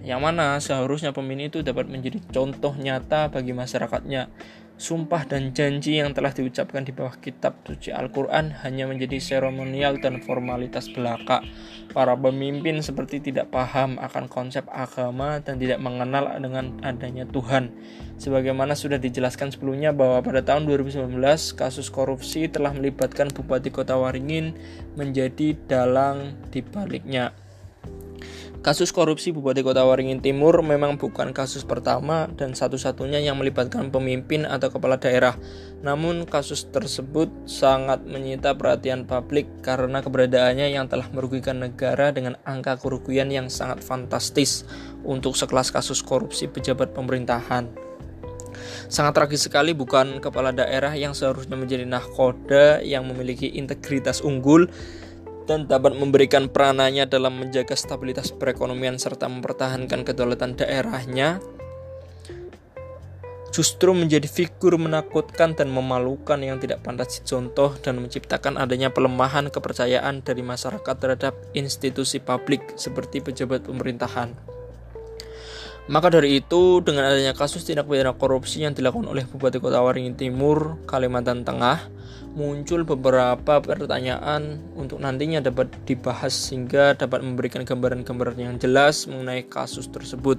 yang 0.06 0.22
mana 0.22 0.62
seharusnya 0.62 1.12
pemimpin 1.12 1.50
itu 1.50 1.66
dapat 1.66 1.90
menjadi 1.90 2.22
contoh 2.30 2.78
nyata 2.78 3.34
bagi 3.34 3.58
masyarakatnya 3.58 4.30
sumpah 4.76 5.24
dan 5.24 5.56
janji 5.56 6.04
yang 6.04 6.12
telah 6.12 6.36
diucapkan 6.36 6.84
di 6.84 6.92
bawah 6.92 7.16
kitab 7.24 7.64
suci 7.64 7.96
Al-Quran 7.96 8.52
hanya 8.64 8.92
menjadi 8.92 9.24
seremonial 9.24 10.04
dan 10.04 10.20
formalitas 10.20 10.92
belaka. 10.92 11.40
Para 11.96 12.12
pemimpin 12.20 12.84
seperti 12.84 13.24
tidak 13.24 13.56
paham 13.56 13.96
akan 13.96 14.28
konsep 14.28 14.68
agama 14.68 15.40
dan 15.40 15.56
tidak 15.56 15.80
mengenal 15.80 16.28
dengan 16.44 16.76
adanya 16.84 17.24
Tuhan. 17.24 17.72
Sebagaimana 18.20 18.76
sudah 18.76 19.00
dijelaskan 19.00 19.56
sebelumnya 19.56 19.96
bahwa 19.96 20.20
pada 20.20 20.44
tahun 20.44 20.68
2019 20.68 21.24
kasus 21.56 21.88
korupsi 21.88 22.52
telah 22.52 22.76
melibatkan 22.76 23.32
Bupati 23.32 23.72
Kota 23.72 23.96
Waringin 23.96 24.60
menjadi 25.00 25.56
dalang 25.72 26.36
di 26.52 26.60
baliknya. 26.60 27.45
Kasus 28.65 28.89
korupsi 28.89 29.29
Bupati 29.29 29.62
Kota 29.62 29.86
Waringin 29.86 30.25
Timur 30.25 30.57
memang 30.65 30.98
bukan 30.98 31.38
kasus 31.38 31.62
pertama 31.62 32.25
dan 32.34 32.57
satu-satunya 32.57 33.22
yang 33.22 33.38
melibatkan 33.38 33.93
pemimpin 33.93 34.41
atau 34.41 34.74
kepala 34.74 34.98
daerah. 34.98 35.38
Namun 35.86 36.25
kasus 36.25 36.65
tersebut 36.74 37.29
sangat 37.45 38.01
menyita 38.10 38.57
perhatian 38.57 39.05
publik 39.05 39.45
karena 39.62 40.01
keberadaannya 40.01 40.74
yang 40.74 40.89
telah 40.89 41.05
merugikan 41.13 41.62
negara 41.62 42.10
dengan 42.10 42.41
angka 42.41 42.81
kerugian 42.81 43.29
yang 43.29 43.53
sangat 43.53 43.86
fantastis 43.86 44.65
untuk 45.05 45.38
sekelas 45.38 45.69
kasus 45.69 46.01
korupsi 46.01 46.50
pejabat 46.50 46.89
pemerintahan. 46.89 47.69
Sangat 48.89 49.13
tragis 49.13 49.45
sekali 49.45 49.77
bukan 49.77 50.17
kepala 50.17 50.50
daerah 50.50 50.89
yang 50.98 51.13
seharusnya 51.13 51.53
menjadi 51.53 51.86
nahkoda 51.86 52.81
yang 52.81 53.05
memiliki 53.05 53.45
integritas 53.45 54.25
unggul 54.25 54.65
dan 55.46 55.70
dapat 55.70 55.94
memberikan 55.98 56.50
peranannya 56.50 57.06
dalam 57.06 57.38
menjaga 57.38 57.78
stabilitas 57.78 58.34
perekonomian 58.34 58.98
serta 58.98 59.30
mempertahankan 59.30 60.02
kedaulatan 60.06 60.58
daerahnya 60.58 61.42
justru 63.56 63.96
menjadi 63.96 64.28
figur 64.28 64.75
menakutkan 64.75 65.56
dan 65.56 65.72
memalukan 65.72 66.36
yang 66.44 66.60
tidak 66.60 66.84
pantas 66.84 67.24
dicontoh 67.24 67.72
dan 67.80 68.04
menciptakan 68.04 68.60
adanya 68.60 68.92
pelemahan 68.92 69.48
kepercayaan 69.48 70.20
dari 70.28 70.44
masyarakat 70.44 70.96
terhadap 71.00 71.40
institusi 71.56 72.20
publik 72.20 72.75
seperti 72.75 73.24
pejabat 73.24 73.64
pemerintahan. 73.64 74.36
Maka 75.88 76.12
dari 76.12 76.44
itu, 76.44 76.84
dengan 76.84 77.08
adanya 77.08 77.32
kasus 77.32 77.64
tindak 77.64 77.88
pidana 77.88 78.12
korupsi 78.18 78.66
yang 78.66 78.75
dilakukan 78.75 79.08
oleh 79.08 79.24
Bupati 79.24 79.62
Kota 79.64 79.80
Waringin 79.86 80.20
Timur, 80.20 80.82
Kalimantan 80.84 81.48
Tengah, 81.48 81.88
muncul 82.36 82.84
beberapa 82.84 83.63
pertanyaan 83.63 84.60
untuk 84.75 85.00
nantinya 85.00 85.39
dapat 85.39 85.72
dibahas 85.88 86.36
sehingga 86.36 86.94
dapat 86.94 87.24
memberikan 87.24 87.63
gambaran-gambaran 87.63 88.36
yang 88.36 88.56
jelas 88.60 89.08
mengenai 89.08 89.48
kasus 89.48 89.88
tersebut. 89.88 90.36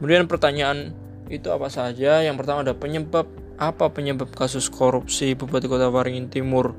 Kemudian 0.00 0.24
pertanyaan 0.24 0.96
itu 1.28 1.52
apa 1.52 1.68
saja? 1.68 2.24
Yang 2.24 2.40
pertama 2.40 2.64
ada 2.64 2.72
penyebab 2.72 3.28
apa 3.60 3.92
penyebab 3.92 4.32
kasus 4.32 4.72
korupsi 4.72 5.36
Bupati 5.36 5.68
Kota 5.68 5.92
Waringin 5.92 6.32
Timur? 6.32 6.72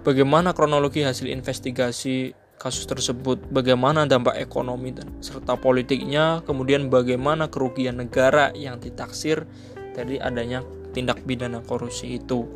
Bagaimana 0.00 0.56
kronologi 0.56 1.04
hasil 1.04 1.28
investigasi 1.28 2.32
kasus 2.56 2.88
tersebut? 2.88 3.52
Bagaimana 3.52 4.08
dampak 4.08 4.40
ekonomi 4.40 4.96
dan 4.96 5.20
serta 5.20 5.60
politiknya? 5.60 6.40
Kemudian 6.48 6.88
bagaimana 6.88 7.52
kerugian 7.52 8.00
negara 8.00 8.48
yang 8.56 8.80
ditaksir 8.80 9.44
dari 9.92 10.16
adanya 10.16 10.64
tindak 10.94 11.26
pidana 11.26 11.58
korupsi 11.60 12.22
itu. 12.22 12.46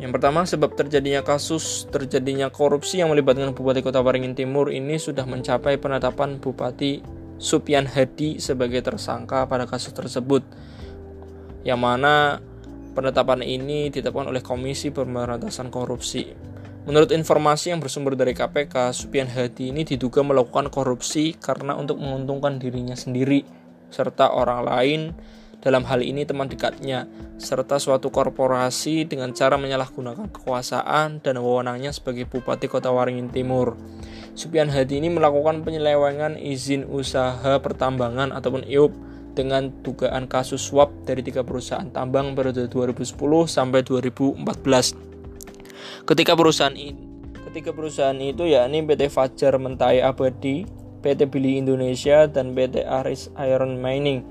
Yang 0.00 0.16
pertama, 0.16 0.48
sebab 0.48 0.74
terjadinya 0.74 1.20
kasus 1.20 1.84
terjadinya 1.92 2.48
korupsi 2.48 3.04
yang 3.04 3.12
melibatkan 3.12 3.52
Bupati 3.52 3.84
Kota 3.84 4.00
Waringin 4.00 4.32
Timur 4.32 4.72
ini 4.72 4.96
sudah 4.96 5.28
mencapai 5.28 5.76
penetapan 5.76 6.40
Bupati 6.40 7.04
Supian 7.36 7.84
Hadi 7.84 8.40
sebagai 8.40 8.80
tersangka 8.80 9.44
pada 9.44 9.68
kasus 9.68 9.92
tersebut. 9.92 10.40
Yang 11.68 11.80
mana 11.84 12.40
penetapan 12.96 13.44
ini 13.44 13.92
ditetapkan 13.92 14.32
oleh 14.32 14.40
Komisi 14.40 14.88
Pemberantasan 14.88 15.68
Korupsi. 15.68 16.32
Menurut 16.88 17.12
informasi 17.12 17.76
yang 17.76 17.84
bersumber 17.84 18.16
dari 18.16 18.32
KPK, 18.32 18.96
Supian 18.96 19.28
Hadi 19.28 19.68
ini 19.68 19.84
diduga 19.84 20.24
melakukan 20.24 20.72
korupsi 20.72 21.36
karena 21.36 21.76
untuk 21.76 22.00
menguntungkan 22.00 22.56
dirinya 22.56 22.96
sendiri 22.96 23.44
serta 23.92 24.32
orang 24.32 24.64
lain 24.64 25.00
dalam 25.60 25.84
hal 25.84 26.00
ini 26.00 26.24
teman 26.24 26.48
dekatnya, 26.48 27.04
serta 27.36 27.76
suatu 27.76 28.08
korporasi 28.08 29.04
dengan 29.04 29.36
cara 29.36 29.60
menyalahgunakan 29.60 30.32
kekuasaan 30.32 31.20
dan 31.20 31.36
wewenangnya 31.40 31.92
sebagai 31.92 32.24
Bupati 32.24 32.66
Kota 32.68 32.88
Waringin 32.88 33.28
Timur. 33.28 33.76
Supian 34.32 34.72
Hadi 34.72 35.04
ini 35.04 35.12
melakukan 35.12 35.60
penyelewengan 35.60 36.40
izin 36.40 36.88
usaha 36.88 37.60
pertambangan 37.60 38.32
ataupun 38.32 38.64
IUP 38.64 38.92
dengan 39.36 39.70
dugaan 39.84 40.26
kasus 40.26 40.64
swap 40.64 40.90
dari 41.04 41.20
tiga 41.20 41.44
perusahaan 41.44 41.86
tambang 41.92 42.32
periode 42.32 42.66
2010 42.66 43.14
sampai 43.46 43.84
2014. 43.84 44.42
Ketika 46.08 46.32
perusahaan 46.34 46.74
ini 46.74 47.10
Ketiga 47.50 47.74
perusahaan 47.74 48.14
itu 48.22 48.46
yakni 48.46 48.78
PT 48.86 49.10
Fajar 49.10 49.58
Mentai 49.58 49.98
Abadi, 49.98 50.62
PT 51.02 51.26
Billy 51.26 51.58
Indonesia, 51.58 52.30
dan 52.30 52.54
PT 52.54 52.86
Aris 52.86 53.26
Iron 53.42 53.82
Mining 53.82 54.22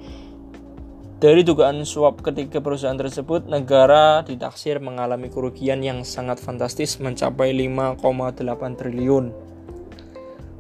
dari 1.19 1.43
dugaan 1.43 1.83
suap 1.83 2.23
ketiga 2.23 2.63
perusahaan 2.63 2.95
tersebut, 2.95 3.43
negara 3.51 4.23
ditaksir 4.23 4.79
mengalami 4.79 5.27
kerugian 5.27 5.83
yang 5.83 6.07
sangat 6.07 6.39
fantastis 6.39 6.95
mencapai 7.03 7.51
5,8 7.51 8.39
triliun. 8.79 9.35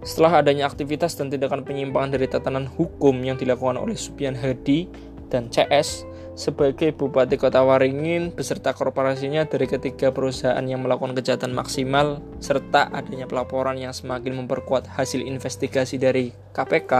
Setelah 0.03 0.43
adanya 0.43 0.67
aktivitas 0.67 1.15
dan 1.15 1.31
tindakan 1.31 1.63
penyimpangan 1.63 2.19
dari 2.19 2.27
tatanan 2.27 2.67
hukum 2.67 3.23
yang 3.23 3.39
dilakukan 3.39 3.79
oleh 3.79 3.95
Supian 3.95 4.35
Hadi 4.35 4.91
dan 5.31 5.47
CS 5.47 6.03
sebagai 6.35 6.91
Bupati 6.91 7.39
Kota 7.39 7.63
Waringin 7.63 8.35
beserta 8.35 8.75
korporasinya 8.75 9.47
dari 9.47 9.67
ketiga 9.67 10.11
perusahaan 10.11 10.63
yang 10.63 10.83
melakukan 10.83 11.15
kejahatan 11.15 11.55
maksimal 11.55 12.19
serta 12.43 12.91
adanya 12.91 13.27
pelaporan 13.27 13.79
yang 13.79 13.95
semakin 13.95 14.43
memperkuat 14.43 14.87
hasil 14.91 15.23
investigasi 15.23 15.99
dari 15.99 16.31
KPK, 16.51 16.91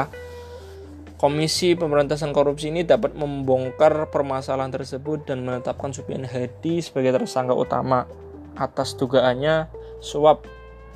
Komisi 1.19 1.75
Pemberantasan 1.75 2.31
Korupsi 2.31 2.71
ini 2.71 2.87
dapat 2.87 3.11
membongkar 3.11 4.07
permasalahan 4.07 4.71
tersebut 4.71 5.27
dan 5.27 5.43
menetapkan 5.43 5.91
Supian 5.91 6.23
Hadi 6.23 6.79
sebagai 6.79 7.11
tersangka 7.11 7.51
utama 7.51 8.07
atas 8.55 8.95
dugaannya 8.95 9.67
suap 9.99 10.47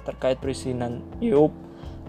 terkait 0.07 0.39
perizinan 0.39 1.03
IUP 1.19 1.51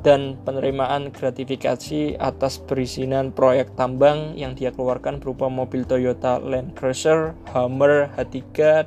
dan 0.07 0.39
penerimaan 0.47 1.11
gratifikasi 1.11 2.15
atas 2.23 2.63
perizinan 2.63 3.35
proyek 3.35 3.75
tambang 3.75 4.39
yang 4.39 4.55
dia 4.55 4.71
keluarkan 4.71 5.19
berupa 5.19 5.51
mobil 5.51 5.83
Toyota 5.83 6.39
Land 6.39 6.79
Cruiser, 6.79 7.35
Hummer 7.51 8.15
H3 8.15 8.39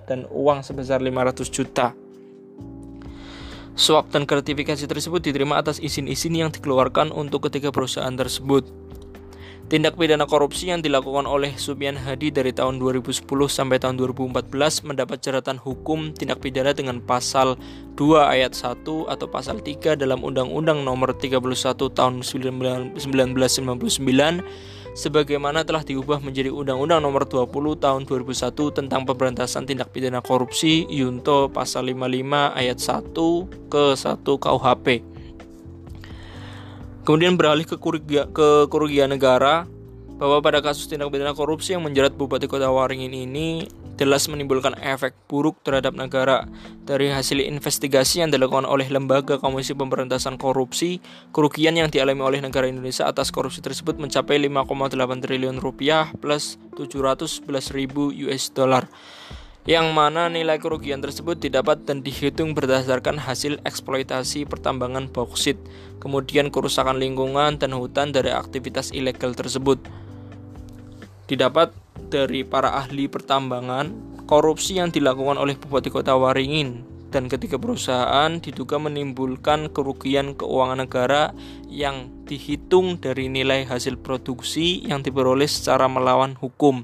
dan 0.08 0.24
uang 0.32 0.64
sebesar 0.64 1.04
500 1.04 1.52
juta. 1.52 1.92
Suap 3.76 4.08
dan 4.08 4.24
gratifikasi 4.24 4.88
tersebut 4.88 5.20
diterima 5.20 5.60
atas 5.60 5.84
izin-izin 5.84 6.32
yang 6.32 6.50
dikeluarkan 6.50 7.12
untuk 7.12 7.52
ketiga 7.52 7.76
perusahaan 7.76 8.16
tersebut. 8.16 8.88
Tindak 9.68 10.00
pidana 10.00 10.24
korupsi 10.24 10.72
yang 10.72 10.80
dilakukan 10.80 11.28
oleh 11.28 11.52
Supian 11.60 12.00
Hadi 12.00 12.32
dari 12.32 12.56
tahun 12.56 12.80
2010 12.80 13.28
sampai 13.52 13.76
tahun 13.84 14.00
2014 14.00 14.48
mendapat 14.88 15.20
jeratan 15.20 15.60
hukum 15.60 16.16
tindak 16.16 16.40
pidana 16.40 16.72
dengan 16.72 17.04
pasal 17.04 17.60
2 18.00 18.16
ayat 18.16 18.56
1 18.56 18.88
atau 18.88 19.28
pasal 19.28 19.60
3 19.60 20.00
dalam 20.00 20.24
Undang-Undang 20.24 20.88
Nomor 20.88 21.20
31 21.20 21.44
tahun 21.92 22.24
1999 22.24 22.96
sebagaimana 24.96 25.68
telah 25.68 25.84
diubah 25.84 26.24
menjadi 26.24 26.48
Undang-Undang 26.48 27.04
Nomor 27.04 27.28
20 27.28 27.52
Tahun 27.84 28.02
2001 28.08 28.72
tentang 28.72 29.04
Pemberantasan 29.04 29.68
Tindak 29.68 29.92
Pidana 29.92 30.24
Korupsi 30.24 30.88
Yunto 30.88 31.52
pasal 31.52 31.92
55 31.92 32.56
ayat 32.56 32.80
1 32.80 33.68
ke 33.68 33.84
1 34.00 34.16
KUHP. 34.24 35.17
Kemudian 37.08 37.40
beralih 37.40 37.64
ke, 37.64 37.80
kerugian, 37.80 38.28
ke 38.36 38.68
kerugian 38.68 39.08
negara 39.08 39.64
bahwa 40.20 40.44
pada 40.44 40.60
kasus 40.60 40.92
tindak 40.92 41.08
pidana 41.08 41.32
korupsi 41.32 41.72
yang 41.72 41.88
menjerat 41.88 42.12
Bupati 42.20 42.52
Kota 42.52 42.68
Waringin 42.68 43.16
ini 43.16 43.64
jelas 43.96 44.28
menimbulkan 44.28 44.76
efek 44.76 45.16
buruk 45.32 45.56
terhadap 45.64 45.96
negara. 45.96 46.44
Dari 46.84 47.08
hasil 47.08 47.40
investigasi 47.40 48.28
yang 48.28 48.36
dilakukan 48.36 48.68
oleh 48.68 48.92
Lembaga 48.92 49.40
Komisi 49.40 49.72
Pemberantasan 49.72 50.36
Korupsi, 50.36 51.00
kerugian 51.32 51.80
yang 51.80 51.88
dialami 51.88 52.20
oleh 52.20 52.40
negara 52.44 52.68
Indonesia 52.68 53.08
atas 53.08 53.32
korupsi 53.32 53.64
tersebut 53.64 53.96
mencapai 53.96 54.36
5,8 54.44 55.24
triliun 55.24 55.64
rupiah 55.64 56.12
plus 56.20 56.60
711 56.76 57.48
ribu 57.72 58.12
US 58.28 58.52
dollar 58.52 58.84
yang 59.68 59.92
mana 59.92 60.32
nilai 60.32 60.64
kerugian 60.64 61.04
tersebut 61.04 61.44
didapat 61.44 61.84
dan 61.84 62.00
dihitung 62.00 62.56
berdasarkan 62.56 63.20
hasil 63.20 63.60
eksploitasi 63.68 64.48
pertambangan 64.48 65.12
bauksit, 65.12 65.60
kemudian 66.00 66.48
kerusakan 66.48 66.96
lingkungan 67.04 67.60
dan 67.60 67.76
hutan 67.76 68.16
dari 68.16 68.32
aktivitas 68.32 68.96
ilegal 68.96 69.36
tersebut. 69.36 69.84
Didapat 71.28 71.76
dari 72.08 72.48
para 72.48 72.80
ahli 72.80 73.12
pertambangan, 73.12 73.92
korupsi 74.24 74.80
yang 74.80 74.88
dilakukan 74.88 75.36
oleh 75.36 75.60
Bupati 75.60 75.92
Kota 75.92 76.16
Waringin 76.16 76.88
dan 77.12 77.28
ketiga 77.28 77.56
perusahaan 77.60 78.40
diduga 78.40 78.80
menimbulkan 78.80 79.72
kerugian 79.72 80.36
keuangan 80.36 80.84
negara 80.84 81.36
yang 81.68 82.08
dihitung 82.24 83.00
dari 83.00 83.32
nilai 83.32 83.64
hasil 83.68 84.00
produksi 84.00 84.84
yang 84.88 85.04
diperoleh 85.04 85.48
secara 85.48 85.88
melawan 85.88 86.36
hukum, 86.40 86.84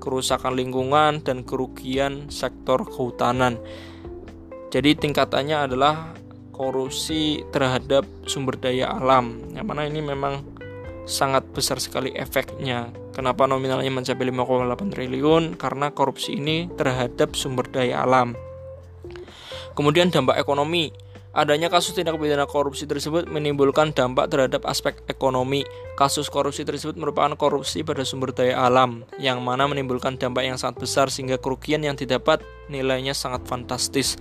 kerusakan 0.00 0.56
lingkungan, 0.56 1.20
dan 1.20 1.44
kerugian 1.44 2.32
sektor 2.32 2.82
kehutanan. 2.88 3.60
Jadi 4.72 4.96
tingkatannya 4.96 5.70
adalah 5.70 6.16
korupsi 6.50 7.44
terhadap 7.52 8.08
sumber 8.24 8.56
daya 8.56 8.96
alam, 8.96 9.38
yang 9.52 9.68
mana 9.68 9.84
ini 9.84 10.00
memang 10.00 10.42
sangat 11.04 11.44
besar 11.52 11.76
sekali 11.76 12.16
efeknya 12.16 12.90
Kenapa 13.10 13.44
nominalnya 13.44 13.90
mencapai 13.90 14.32
5,8 14.32 14.94
triliun? 14.94 15.58
Karena 15.58 15.90
korupsi 15.90 16.38
ini 16.38 16.70
terhadap 16.78 17.34
sumber 17.34 17.66
daya 17.66 18.06
alam. 18.06 18.38
Kemudian 19.74 20.14
dampak 20.14 20.38
ekonomi. 20.38 20.94
Adanya 21.30 21.70
kasus 21.70 21.94
tindak 21.94 22.18
pidana 22.18 22.46
korupsi 22.46 22.90
tersebut 22.90 23.30
menimbulkan 23.30 23.94
dampak 23.94 24.30
terhadap 24.30 24.62
aspek 24.66 24.98
ekonomi. 25.06 25.66
Kasus 26.00 26.32
korupsi 26.32 26.64
tersebut 26.64 26.96
merupakan 26.96 27.36
korupsi 27.36 27.84
pada 27.84 28.08
sumber 28.08 28.32
daya 28.32 28.64
alam, 28.64 29.04
yang 29.20 29.44
mana 29.44 29.68
menimbulkan 29.68 30.16
dampak 30.16 30.48
yang 30.48 30.56
sangat 30.56 30.80
besar 30.80 31.12
sehingga 31.12 31.36
kerugian 31.36 31.84
yang 31.84 31.92
didapat 31.92 32.40
nilainya 32.72 33.12
sangat 33.12 33.44
fantastis. 33.44 34.16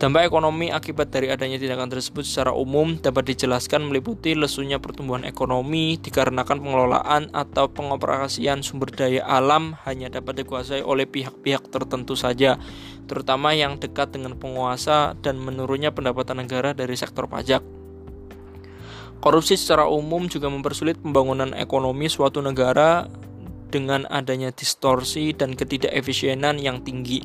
Dampak 0.00 0.24
ekonomi 0.24 0.72
akibat 0.72 1.12
dari 1.12 1.28
adanya 1.28 1.60
tindakan 1.60 1.92
tersebut 1.92 2.24
secara 2.24 2.56
umum 2.56 2.96
dapat 2.96 3.28
dijelaskan 3.28 3.92
meliputi 3.92 4.32
lesunya 4.32 4.80
pertumbuhan 4.80 5.28
ekonomi 5.28 6.00
dikarenakan 6.00 6.64
pengelolaan 6.64 7.28
atau 7.36 7.68
pengoperasian 7.76 8.64
sumber 8.64 8.88
daya 8.88 9.20
alam 9.28 9.76
hanya 9.84 10.08
dapat 10.08 10.40
dikuasai 10.40 10.80
oleh 10.80 11.04
pihak-pihak 11.04 11.68
tertentu 11.68 12.16
saja, 12.16 12.56
terutama 13.04 13.52
yang 13.52 13.76
dekat 13.76 14.16
dengan 14.16 14.32
penguasa 14.40 15.12
dan 15.20 15.36
menurunnya 15.36 15.92
pendapatan 15.92 16.40
negara 16.40 16.72
dari 16.72 16.96
sektor 16.96 17.28
pajak. 17.28 17.77
Korupsi 19.18 19.58
secara 19.58 19.90
umum 19.90 20.30
juga 20.30 20.46
mempersulit 20.46 20.94
pembangunan 21.02 21.50
ekonomi 21.58 22.06
suatu 22.06 22.38
negara 22.38 23.10
dengan 23.68 24.08
adanya 24.08 24.54
distorsi 24.54 25.34
dan 25.36 25.52
ketidakefisienan 25.52 26.56
yang 26.56 26.80
tinggi 26.86 27.20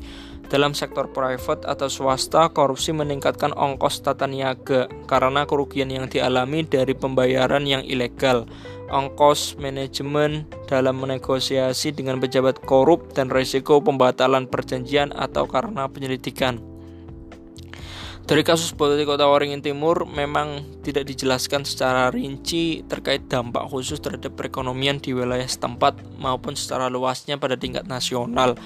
dalam 0.52 0.76
sektor 0.76 1.08
private 1.08 1.64
atau 1.64 1.88
swasta, 1.88 2.52
korupsi 2.52 2.92
meningkatkan 2.92 3.56
ongkos 3.56 4.04
tata 4.04 4.28
niaga 4.28 4.86
karena 5.08 5.48
kerugian 5.48 5.88
yang 5.88 6.06
dialami 6.06 6.62
dari 6.68 6.92
pembayaran 6.92 7.64
yang 7.64 7.80
ilegal, 7.80 8.44
ongkos 8.92 9.56
manajemen 9.56 10.44
dalam 10.68 11.00
menegosiasi 11.00 11.96
dengan 11.96 12.20
pejabat 12.20 12.60
korup, 12.60 13.16
dan 13.16 13.32
risiko 13.32 13.80
pembatalan 13.80 14.44
perjanjian 14.44 15.16
atau 15.16 15.48
karena 15.48 15.88
penyelidikan. 15.88 16.73
Dari 18.24 18.40
kasus 18.40 18.72
Bupati 18.72 19.04
Kota 19.04 19.28
Waringin 19.28 19.60
Timur 19.60 20.08
memang 20.08 20.80
tidak 20.80 21.04
dijelaskan 21.12 21.68
secara 21.68 22.08
rinci 22.08 22.80
terkait 22.88 23.28
dampak 23.28 23.68
khusus 23.68 24.00
terhadap 24.00 24.32
perekonomian 24.32 24.96
di 24.96 25.12
wilayah 25.12 25.44
setempat 25.44 26.00
maupun 26.16 26.56
secara 26.56 26.88
luasnya 26.88 27.36
pada 27.36 27.60
tingkat 27.60 27.84
nasional. 27.84 28.56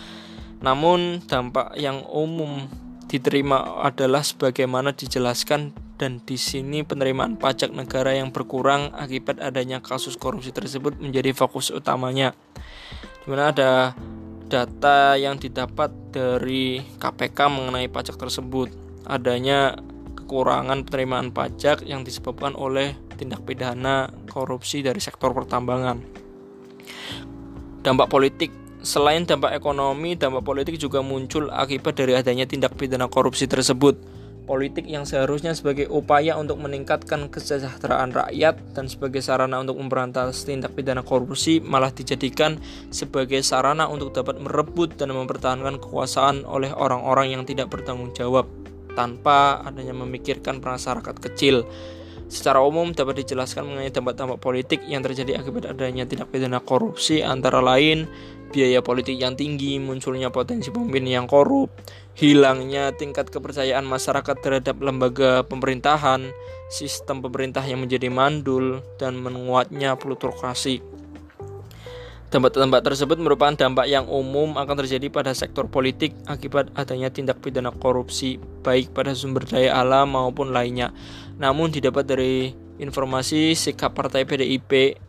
Namun 0.62 1.26
dampak 1.26 1.74
yang 1.74 2.06
umum 2.06 2.70
diterima 3.10 3.82
adalah 3.82 4.22
sebagaimana 4.22 4.94
dijelaskan 4.94 5.74
dan 5.98 6.22
di 6.22 6.38
sini 6.38 6.86
penerimaan 6.86 7.34
pajak 7.34 7.74
negara 7.74 8.14
yang 8.14 8.30
berkurang 8.30 8.94
akibat 8.94 9.42
adanya 9.42 9.82
kasus 9.82 10.14
korupsi 10.14 10.54
tersebut 10.54 11.02
menjadi 11.02 11.34
fokus 11.34 11.74
utamanya. 11.74 12.30
Di 12.94 13.26
mana 13.26 13.50
ada 13.50 13.90
data 14.46 15.18
yang 15.18 15.34
didapat 15.34 15.90
dari 16.14 16.78
KPK 17.02 17.38
mengenai 17.50 17.90
pajak 17.90 18.14
tersebut. 18.14 18.87
Adanya 19.06 19.78
kekurangan 20.18 20.82
penerimaan 20.88 21.30
pajak 21.30 21.86
yang 21.86 22.02
disebabkan 22.02 22.58
oleh 22.58 22.98
tindak 23.14 23.46
pidana 23.46 24.10
korupsi 24.30 24.82
dari 24.82 24.98
sektor 24.98 25.30
pertambangan. 25.34 26.02
Dampak 27.82 28.10
politik 28.10 28.50
Selain 28.78 29.26
dampak 29.26 29.58
ekonomi, 29.58 30.14
dampak 30.14 30.46
politik 30.46 30.78
juga 30.78 31.02
muncul 31.02 31.50
akibat 31.50 31.98
dari 31.98 32.14
adanya 32.14 32.46
tindak 32.46 32.78
pidana 32.78 33.10
korupsi 33.10 33.50
tersebut. 33.50 33.98
Politik 34.46 34.86
yang 34.86 35.02
seharusnya 35.04 35.52
sebagai 35.52 35.90
upaya 35.90 36.38
untuk 36.38 36.62
meningkatkan 36.62 37.28
kesejahteraan 37.28 38.14
rakyat 38.14 38.56
dan 38.72 38.88
sebagai 38.88 39.20
sarana 39.20 39.60
untuk 39.60 39.76
memberantas 39.76 40.46
tindak 40.46 40.72
pidana 40.78 41.02
korupsi 41.02 41.58
malah 41.60 41.92
dijadikan 41.92 42.56
sebagai 42.88 43.42
sarana 43.44 43.90
untuk 43.90 44.14
dapat 44.14 44.40
merebut 44.40 44.96
dan 44.96 45.12
mempertahankan 45.12 45.82
kekuasaan 45.82 46.48
oleh 46.48 46.72
orang-orang 46.72 47.34
yang 47.34 47.42
tidak 47.44 47.68
bertanggung 47.68 48.14
jawab 48.16 48.48
tanpa 48.98 49.62
adanya 49.62 49.94
memikirkan 49.94 50.58
masyarakat 50.58 51.14
kecil. 51.22 51.62
Secara 52.26 52.60
umum 52.60 52.92
dapat 52.92 53.24
dijelaskan 53.24 53.64
mengenai 53.64 53.94
dampak-dampak 53.94 54.42
politik 54.42 54.82
yang 54.84 55.00
terjadi 55.00 55.38
akibat 55.38 55.70
adanya 55.70 56.04
tindak 56.04 56.28
pidana 56.28 56.60
korupsi 56.60 57.24
antara 57.24 57.62
lain 57.62 58.10
biaya 58.48 58.80
politik 58.80 59.16
yang 59.20 59.36
tinggi, 59.36 59.76
munculnya 59.76 60.32
potensi 60.32 60.72
pemimpin 60.72 61.04
yang 61.04 61.26
korup, 61.28 61.68
hilangnya 62.16 62.96
tingkat 62.96 63.28
kepercayaan 63.28 63.84
masyarakat 63.84 64.36
terhadap 64.40 64.76
lembaga 64.80 65.44
pemerintahan, 65.44 66.32
sistem 66.72 67.20
pemerintah 67.20 67.62
yang 67.64 67.84
menjadi 67.84 68.08
mandul, 68.08 68.80
dan 68.96 69.20
menguatnya 69.20 69.94
plutokrasi. 70.00 70.97
Dampak-dampak 72.28 72.84
tersebut 72.84 73.16
merupakan 73.16 73.56
dampak 73.56 73.88
yang 73.88 74.04
umum 74.04 74.52
akan 74.60 74.84
terjadi 74.84 75.08
pada 75.08 75.32
sektor 75.32 75.64
politik 75.64 76.12
akibat 76.28 76.68
adanya 76.76 77.08
tindak 77.08 77.40
pidana 77.40 77.72
korupsi, 77.72 78.36
baik 78.60 78.92
pada 78.92 79.16
sumber 79.16 79.48
daya 79.48 79.72
alam 79.80 80.12
maupun 80.12 80.52
lainnya. 80.52 80.92
Namun 81.40 81.72
didapat 81.72 82.04
dari 82.04 82.52
informasi 82.76 83.56
sikap 83.56 83.96
partai 83.96 84.28
PDIP 84.28 85.00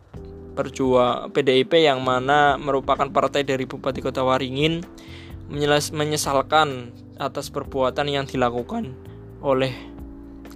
Perjuang 0.50 1.30
PDIP 1.30 1.86
yang 1.86 2.02
mana 2.02 2.58
merupakan 2.58 3.06
partai 3.06 3.46
dari 3.46 3.68
Bupati 3.70 4.02
Kota 4.02 4.26
Waringin 4.26 4.82
menyesalkan 5.94 6.90
atas 7.20 7.52
perbuatan 7.52 8.10
yang 8.10 8.24
dilakukan 8.26 8.96
oleh 9.44 9.76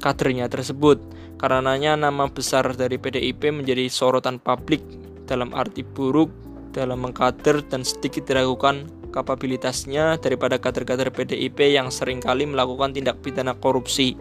kadernya 0.03 0.50
tersebut. 0.50 0.98
Karenanya 1.38 1.94
nama 1.94 2.27
besar 2.27 2.72
dari 2.72 2.96
PDIP 2.96 3.53
menjadi 3.53 3.87
sorotan 3.87 4.40
publik 4.40 4.81
dalam 5.29 5.53
arti 5.55 5.85
buruk 5.87 6.44
dalam 6.75 6.99
mengkader 6.99 7.63
dan 7.71 7.87
sedikit 7.87 8.27
diragukan 8.27 8.91
kapabilitasnya 9.15 10.19
daripada 10.19 10.59
kader-kader 10.59 11.15
PDIP 11.15 11.71
yang 11.71 11.95
sering 11.95 12.19
kali 12.19 12.51
melakukan 12.51 12.91
tindak 12.91 13.23
pidana 13.23 13.55
korupsi 13.55 14.19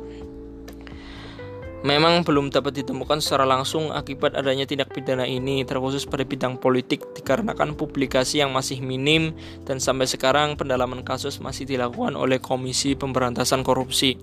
memang 1.83 2.23
belum 2.23 2.47
dapat 2.47 2.79
ditemukan 2.79 3.19
secara 3.19 3.43
langsung 3.43 3.91
akibat 3.91 4.39
adanya 4.39 4.63
tindak 4.63 4.95
pidana 4.95 5.27
ini 5.27 5.67
terkhusus 5.67 6.07
pada 6.07 6.23
bidang 6.23 6.55
politik 6.55 7.03
dikarenakan 7.11 7.75
publikasi 7.75 8.39
yang 8.39 8.55
masih 8.55 8.79
minim 8.79 9.35
dan 9.67 9.83
sampai 9.83 10.07
sekarang 10.07 10.55
pendalaman 10.55 11.03
kasus 11.03 11.43
masih 11.43 11.67
dilakukan 11.67 12.15
oleh 12.15 12.39
Komisi 12.39 12.95
Pemberantasan 12.95 13.67
Korupsi. 13.67 14.15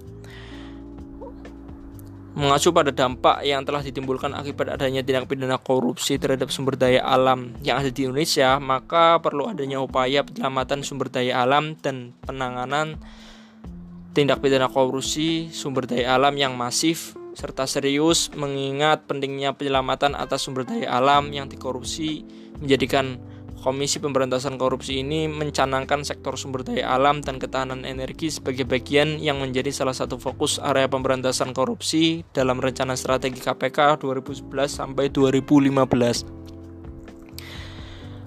Mengacu 2.31 2.71
pada 2.71 2.95
dampak 2.95 3.43
yang 3.43 3.67
telah 3.67 3.83
ditimbulkan 3.83 4.31
akibat 4.39 4.79
adanya 4.79 5.03
tindak 5.03 5.27
pidana 5.27 5.59
korupsi 5.59 6.15
terhadap 6.15 6.55
sumber 6.55 6.79
daya 6.79 7.03
alam 7.03 7.59
yang 7.67 7.83
ada 7.83 7.91
di 7.91 8.07
Indonesia, 8.07 8.55
maka 8.63 9.19
perlu 9.19 9.51
adanya 9.51 9.83
upaya 9.83 10.23
penyelamatan 10.23 10.87
sumber 10.87 11.11
daya 11.11 11.43
alam 11.43 11.75
dan 11.83 12.15
penanganan 12.23 13.03
tindak 14.15 14.39
pidana 14.39 14.71
korupsi 14.71 15.51
sumber 15.51 15.91
daya 15.91 16.15
alam 16.15 16.39
yang 16.39 16.55
masif 16.55 17.19
serta 17.35 17.67
serius 17.67 18.31
mengingat 18.35 19.07
pentingnya 19.07 19.55
penyelamatan 19.55 20.15
atas 20.15 20.47
sumber 20.47 20.67
daya 20.67 20.87
alam 20.91 21.35
yang 21.35 21.51
dikorupsi 21.51 22.23
menjadikan 22.63 23.19
Komisi 23.61 24.01
Pemberantasan 24.01 24.57
Korupsi 24.57 25.05
ini 25.05 25.29
mencanangkan 25.29 26.01
sektor 26.01 26.41
sumber 26.41 26.65
daya 26.65 26.97
alam 26.97 27.21
dan 27.21 27.37
ketahanan 27.37 27.85
energi 27.85 28.33
sebagai 28.33 28.65
bagian 28.65 29.21
yang 29.21 29.37
menjadi 29.37 29.69
salah 29.69 29.93
satu 29.93 30.17
fokus 30.17 30.57
area 30.57 30.89
pemberantasan 30.89 31.53
korupsi 31.53 32.25
dalam 32.33 32.57
rencana 32.57 32.97
strategi 32.97 33.37
KPK 33.37 34.01
2011 34.01 34.49
sampai 34.65 35.13
2015. 35.13 36.41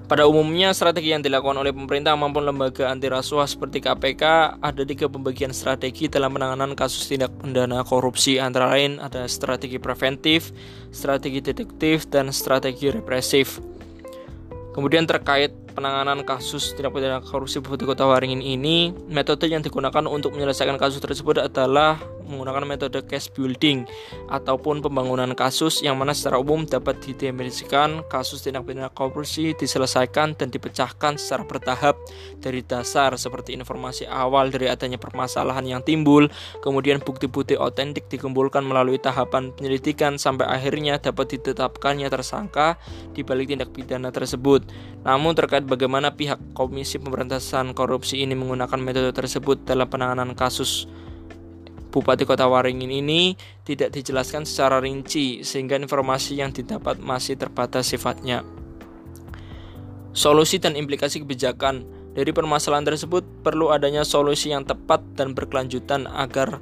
Pada 0.04 0.30
umumnya, 0.30 0.70
strategi 0.78 1.10
yang 1.10 1.26
dilakukan 1.26 1.58
oleh 1.58 1.74
pemerintah 1.74 2.14
maupun 2.14 2.46
lembaga 2.46 2.94
anti 2.94 3.10
rasuah 3.10 3.50
seperti 3.50 3.82
KPK 3.82 4.24
ada 4.62 4.84
tiga 4.86 5.10
pembagian 5.10 5.50
strategi 5.50 6.06
dalam 6.06 6.38
penanganan 6.38 6.78
kasus 6.78 7.10
tindak 7.10 7.34
pidana 7.42 7.82
korupsi 7.82 8.38
antara 8.38 8.70
lain 8.70 9.02
ada 9.02 9.26
strategi 9.26 9.82
preventif, 9.82 10.54
strategi 10.94 11.42
detektif, 11.42 12.06
dan 12.14 12.30
strategi 12.30 12.94
represif. 12.94 13.58
Kemudian 14.74 15.06
terkait 15.06 15.54
penanganan 15.74 16.22
kasus 16.22 16.78
tindak 16.78 16.94
pidana 16.94 17.20
korupsi 17.20 17.60
Bupati 17.60 17.84
Kota 17.84 18.06
Waringin 18.06 18.40
ini, 18.40 18.94
metode 19.10 19.50
yang 19.50 19.66
digunakan 19.66 20.06
untuk 20.06 20.38
menyelesaikan 20.38 20.78
kasus 20.78 21.02
tersebut 21.02 21.42
adalah 21.42 21.98
menggunakan 22.24 22.64
metode 22.64 23.04
case 23.04 23.28
building 23.28 23.84
ataupun 24.32 24.80
pembangunan 24.80 25.28
kasus 25.36 25.84
yang 25.84 26.00
mana 26.00 26.16
secara 26.16 26.40
umum 26.40 26.64
dapat 26.64 27.04
didefinisikan 27.04 28.08
kasus 28.08 28.42
tindak 28.42 28.64
pidana 28.64 28.88
korupsi 28.90 29.52
diselesaikan 29.54 30.40
dan 30.40 30.48
dipecahkan 30.48 31.20
secara 31.20 31.44
bertahap 31.44 31.96
dari 32.40 32.64
dasar 32.64 33.14
seperti 33.20 33.54
informasi 33.54 34.08
awal 34.08 34.50
dari 34.50 34.72
adanya 34.72 34.96
permasalahan 34.96 35.68
yang 35.68 35.82
timbul, 35.84 36.32
kemudian 36.64 37.04
bukti-bukti 37.04 37.60
otentik 37.60 38.08
dikumpulkan 38.08 38.64
melalui 38.64 38.98
tahapan 38.98 39.52
penyelidikan 39.54 40.16
sampai 40.16 40.48
akhirnya 40.48 40.98
dapat 41.04 41.38
ditetapkannya 41.38 42.08
tersangka 42.08 42.80
di 43.12 43.22
balik 43.22 43.52
tindak 43.52 43.76
pidana 43.76 44.10
tersebut. 44.10 44.64
Namun 45.04 45.36
terkait 45.36 45.63
bagaimana 45.66 46.14
pihak 46.14 46.54
Komisi 46.54 47.02
Pemberantasan 47.02 47.74
Korupsi 47.74 48.22
ini 48.22 48.38
menggunakan 48.38 48.78
metode 48.78 49.12
tersebut 49.16 49.64
dalam 49.66 49.90
penanganan 49.90 50.36
kasus 50.38 50.86
Bupati 51.94 52.26
Kota 52.26 52.50
Waringin 52.50 52.90
ini 52.90 53.38
tidak 53.62 53.94
dijelaskan 53.94 54.50
secara 54.50 54.82
rinci 54.82 55.46
sehingga 55.46 55.78
informasi 55.78 56.42
yang 56.42 56.50
didapat 56.50 56.98
masih 56.98 57.38
terbatas 57.38 57.86
sifatnya. 57.86 58.42
Solusi 60.14 60.58
dan 60.58 60.74
implikasi 60.74 61.22
kebijakan 61.22 61.86
dari 62.18 62.34
permasalahan 62.34 62.86
tersebut 62.86 63.22
perlu 63.46 63.70
adanya 63.70 64.02
solusi 64.02 64.54
yang 64.54 64.66
tepat 64.66 65.06
dan 65.14 65.38
berkelanjutan 65.38 66.10
agar 66.10 66.62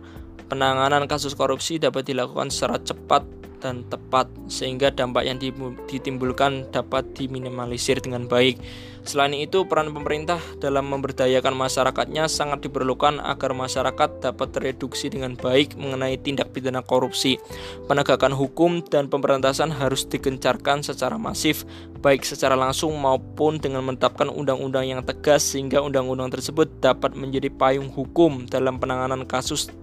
penanganan 0.51 1.07
kasus 1.07 1.31
korupsi 1.31 1.79
dapat 1.79 2.11
dilakukan 2.11 2.51
secara 2.51 2.79
cepat 2.83 3.23
dan 3.63 3.87
tepat 3.87 4.27
sehingga 4.51 4.91
dampak 4.91 5.23
yang 5.23 5.39
ditimbulkan 5.87 6.67
dapat 6.75 7.07
diminimalisir 7.15 8.03
dengan 8.03 8.27
baik. 8.27 8.59
Selain 9.01 9.33
itu, 9.33 9.65
peran 9.65 9.89
pemerintah 9.89 10.37
dalam 10.61 10.85
memberdayakan 10.93 11.57
masyarakatnya 11.57 12.29
sangat 12.29 12.69
diperlukan 12.69 13.17
agar 13.17 13.51
masyarakat 13.57 14.21
dapat 14.21 14.47
tereduksi 14.53 15.09
dengan 15.09 15.33
baik 15.33 15.73
mengenai 15.73 16.21
tindak 16.21 16.53
pidana 16.53 16.85
korupsi. 16.85 17.41
Penegakan 17.89 18.37
hukum 18.37 18.85
dan 18.85 19.09
pemberantasan 19.09 19.73
harus 19.73 20.05
digencarkan 20.05 20.85
secara 20.85 21.17
masif, 21.17 21.65
baik 22.05 22.21
secara 22.21 22.53
langsung 22.53 22.93
maupun 22.93 23.57
dengan 23.57 23.81
menetapkan 23.89 24.29
undang-undang 24.29 24.85
yang 24.85 25.01
tegas 25.01 25.49
sehingga 25.49 25.81
undang-undang 25.81 26.29
tersebut 26.29 26.69
dapat 26.77 27.17
menjadi 27.17 27.49
payung 27.49 27.89
hukum 27.89 28.45
dalam 28.45 28.77
penanganan 28.77 29.25
kasus 29.25 29.73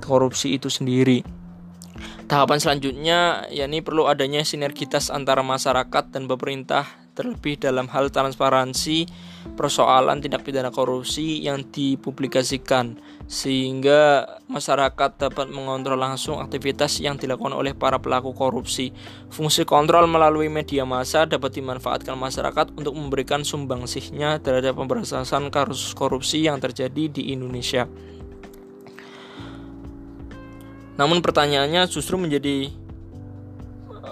korupsi 0.00 0.56
itu 0.56 0.72
sendiri. 0.72 1.26
Tahapan 2.26 2.58
selanjutnya 2.58 3.46
yakni 3.54 3.84
perlu 3.84 4.10
adanya 4.10 4.42
sinergitas 4.42 5.14
antara 5.14 5.46
masyarakat 5.46 6.10
dan 6.10 6.26
pemerintah 6.26 7.05
terlebih 7.16 7.56
dalam 7.56 7.88
hal 7.88 8.12
transparansi 8.12 9.08
persoalan 9.56 10.20
tindak 10.20 10.44
pidana 10.44 10.68
korupsi 10.68 11.40
yang 11.40 11.64
dipublikasikan 11.72 13.00
sehingga 13.24 14.28
masyarakat 14.52 15.16
dapat 15.16 15.48
mengontrol 15.48 15.96
langsung 15.96 16.38
aktivitas 16.38 17.00
yang 17.00 17.16
dilakukan 17.16 17.56
oleh 17.56 17.72
para 17.72 17.96
pelaku 17.96 18.36
korupsi. 18.36 18.92
Fungsi 19.32 19.64
kontrol 19.64 20.04
melalui 20.06 20.52
media 20.52 20.84
massa 20.84 21.24
dapat 21.24 21.56
dimanfaatkan 21.56 22.14
masyarakat 22.14 22.76
untuk 22.76 22.92
memberikan 22.92 23.42
sumbangsihnya 23.42 24.38
terhadap 24.44 24.76
pemberantasan 24.76 25.48
kasus 25.48 25.96
korupsi 25.96 26.44
yang 26.44 26.60
terjadi 26.60 27.08
di 27.08 27.32
Indonesia. 27.32 27.88
Namun 30.96 31.20
pertanyaannya 31.20 31.88
justru 31.92 32.16
menjadi 32.16 32.72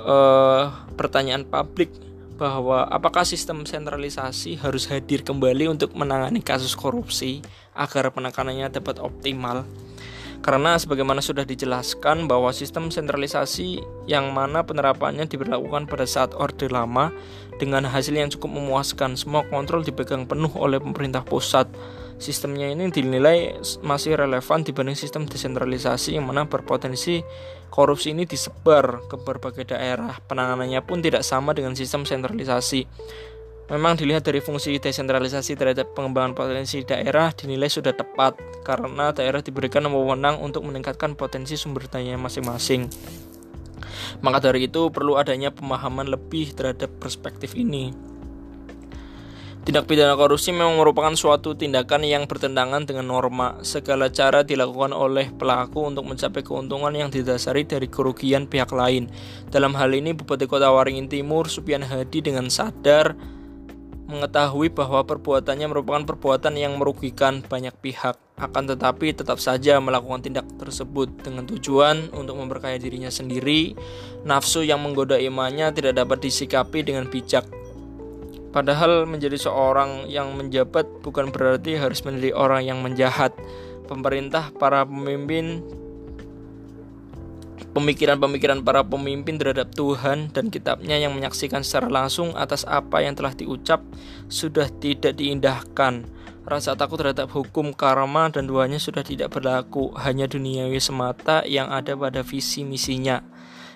uh, 0.05 0.69
pertanyaan 0.99 1.49
publik 1.49 1.90
bahwa 2.35 2.83
apakah 2.90 3.23
sistem 3.23 3.62
sentralisasi 3.62 4.59
harus 4.59 4.90
hadir 4.90 5.23
kembali 5.23 5.70
untuk 5.70 5.94
menangani 5.94 6.42
kasus 6.42 6.75
korupsi 6.75 7.40
agar 7.75 8.11
penekanannya 8.11 8.70
dapat 8.70 8.99
optimal. 8.99 9.62
Karena 10.44 10.77
sebagaimana 10.77 11.25
sudah 11.25 11.49
dijelaskan 11.49 12.29
bahwa 12.29 12.53
sistem 12.53 12.92
sentralisasi 12.92 13.81
yang 14.05 14.29
mana 14.37 14.61
penerapannya 14.61 15.25
diberlakukan 15.25 15.88
pada 15.88 16.05
saat 16.05 16.37
Orde 16.37 16.68
Lama 16.68 17.09
dengan 17.57 17.88
hasil 17.88 18.12
yang 18.12 18.29
cukup 18.29 18.53
memuaskan, 18.53 19.16
semua 19.16 19.49
kontrol 19.49 19.81
dipegang 19.81 20.29
penuh 20.29 20.53
oleh 20.61 20.77
pemerintah 20.77 21.25
pusat 21.25 21.64
sistemnya 22.24 22.72
ini 22.72 22.88
dinilai 22.88 23.60
masih 23.84 24.16
relevan 24.16 24.64
dibanding 24.64 24.96
sistem 24.96 25.28
desentralisasi 25.28 26.16
yang 26.16 26.24
mana 26.24 26.48
berpotensi 26.48 27.20
korupsi 27.68 28.16
ini 28.16 28.24
disebar 28.24 29.04
ke 29.04 29.20
berbagai 29.20 29.76
daerah. 29.76 30.16
Penanganannya 30.24 30.80
pun 30.80 31.04
tidak 31.04 31.20
sama 31.20 31.52
dengan 31.52 31.76
sistem 31.76 32.08
sentralisasi. 32.08 32.88
Memang 33.68 33.96
dilihat 33.96 34.24
dari 34.24 34.40
fungsi 34.40 34.76
desentralisasi 34.80 35.56
terhadap 35.56 35.92
pengembangan 35.92 36.32
potensi 36.32 36.84
daerah 36.84 37.32
dinilai 37.32 37.68
sudah 37.68 37.92
tepat 37.92 38.37
karena 38.64 39.12
daerah 39.12 39.44
diberikan 39.44 39.84
wewenang 39.88 40.40
untuk 40.40 40.64
meningkatkan 40.64 41.16
potensi 41.16 41.56
sumber 41.60 41.88
daya 41.88 42.16
masing-masing. 42.16 42.88
Maka 44.20 44.52
dari 44.52 44.68
itu 44.68 44.88
perlu 44.88 45.16
adanya 45.16 45.52
pemahaman 45.52 46.08
lebih 46.08 46.52
terhadap 46.56 46.92
perspektif 47.00 47.56
ini. 47.56 48.13
Tindak 49.64 49.88
pidana 49.88 50.12
korupsi 50.12 50.53
memang 50.53 50.77
merupakan 50.77 51.16
suatu 51.16 51.57
tindakan 51.57 52.05
yang 52.05 52.29
bertentangan 52.29 52.85
dengan 52.85 53.09
norma. 53.09 53.64
Segala 53.64 54.12
cara 54.12 54.44
dilakukan 54.44 54.92
oleh 54.92 55.33
pelaku 55.33 55.88
untuk 55.88 56.05
mencapai 56.05 56.44
keuntungan 56.44 56.92
yang 56.92 57.09
didasari 57.09 57.64
dari 57.64 57.88
kerugian 57.88 58.44
pihak 58.44 58.68
lain. 58.77 59.09
Dalam 59.48 59.72
hal 59.72 59.96
ini, 59.96 60.12
Bupati 60.12 60.44
Kota 60.44 60.68
Waringin 60.68 61.09
Timur, 61.09 61.48
Supian 61.48 61.81
Hadi 61.81 62.20
dengan 62.20 62.53
sadar 62.53 63.16
mengetahui 64.05 64.68
bahwa 64.68 65.00
perbuatannya 65.00 65.64
merupakan 65.64 66.05
perbuatan 66.05 66.61
yang 66.61 66.77
merugikan 66.77 67.40
banyak 67.40 67.72
pihak. 67.81 68.20
Akan 68.37 68.68
tetapi 68.68 69.16
tetap 69.16 69.40
saja 69.40 69.81
melakukan 69.81 70.29
tindak 70.29 70.44
tersebut 70.61 71.09
dengan 71.24 71.48
tujuan 71.48 72.12
untuk 72.12 72.37
memperkaya 72.37 72.77
dirinya 72.77 73.09
sendiri. 73.09 73.72
Nafsu 74.29 74.61
yang 74.61 74.85
menggoda 74.85 75.16
imannya 75.16 75.72
tidak 75.72 75.96
dapat 75.96 76.20
disikapi 76.20 76.85
dengan 76.85 77.09
bijak 77.09 77.48
Padahal 78.55 79.03
menjadi 79.03 79.35
seorang 79.35 80.07
yang 80.07 80.31
menjabat 80.38 80.87
bukan 81.03 81.35
berarti 81.35 81.75
harus 81.75 82.07
menjadi 82.07 82.38
orang 82.38 82.62
yang 82.62 82.79
menjahat. 82.79 83.35
Pemerintah, 83.90 84.55
para 84.55 84.87
pemimpin, 84.87 85.67
pemikiran-pemikiran 87.75 88.62
para 88.62 88.87
pemimpin 88.87 89.43
terhadap 89.43 89.75
Tuhan 89.75 90.31
dan 90.31 90.55
kitabnya 90.55 90.95
yang 90.95 91.11
menyaksikan 91.19 91.67
secara 91.67 91.90
langsung 91.90 92.31
atas 92.38 92.62
apa 92.62 93.03
yang 93.03 93.19
telah 93.19 93.35
diucap 93.35 93.83
sudah 94.31 94.71
tidak 94.79 95.19
diindahkan. 95.19 96.07
Rasa 96.47 96.79
takut 96.79 97.03
terhadap 97.03 97.35
hukum 97.35 97.75
karma 97.75 98.31
dan 98.31 98.47
duanya 98.47 98.79
sudah 98.79 99.03
tidak 99.03 99.35
berlaku, 99.35 99.90
hanya 99.99 100.31
duniawi 100.31 100.79
semata 100.79 101.43
yang 101.43 101.73
ada 101.75 101.99
pada 101.99 102.23
visi 102.23 102.62
misinya. 102.62 103.34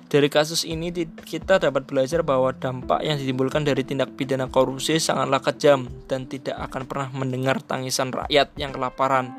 Dari 0.09 0.33
kasus 0.33 0.65
ini 0.65 0.89
kita 1.05 1.61
dapat 1.61 1.85
belajar 1.85 2.25
bahwa 2.25 2.49
dampak 2.57 3.05
yang 3.05 3.21
ditimbulkan 3.21 3.61
dari 3.61 3.85
tindak 3.85 4.17
pidana 4.17 4.49
korupsi 4.49 4.97
sangatlah 4.97 5.37
kejam 5.45 5.85
dan 6.09 6.25
tidak 6.25 6.57
akan 6.65 6.89
pernah 6.89 7.09
mendengar 7.13 7.61
tangisan 7.61 8.09
rakyat 8.09 8.57
yang 8.57 8.73
kelaparan 8.73 9.37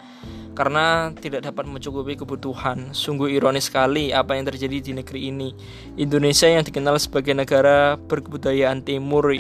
karena 0.54 1.10
tidak 1.18 1.50
dapat 1.50 1.66
mencukupi 1.66 2.14
kebutuhan. 2.22 2.94
Sungguh 2.94 3.34
ironis 3.34 3.66
sekali 3.66 4.14
apa 4.14 4.38
yang 4.38 4.46
terjadi 4.46 4.78
di 4.78 4.92
negeri 4.94 5.34
ini. 5.34 5.50
Indonesia 5.98 6.46
yang 6.46 6.62
dikenal 6.62 7.02
sebagai 7.02 7.34
negara 7.34 7.98
berkebudayaan 7.98 8.86
timur 8.86 9.34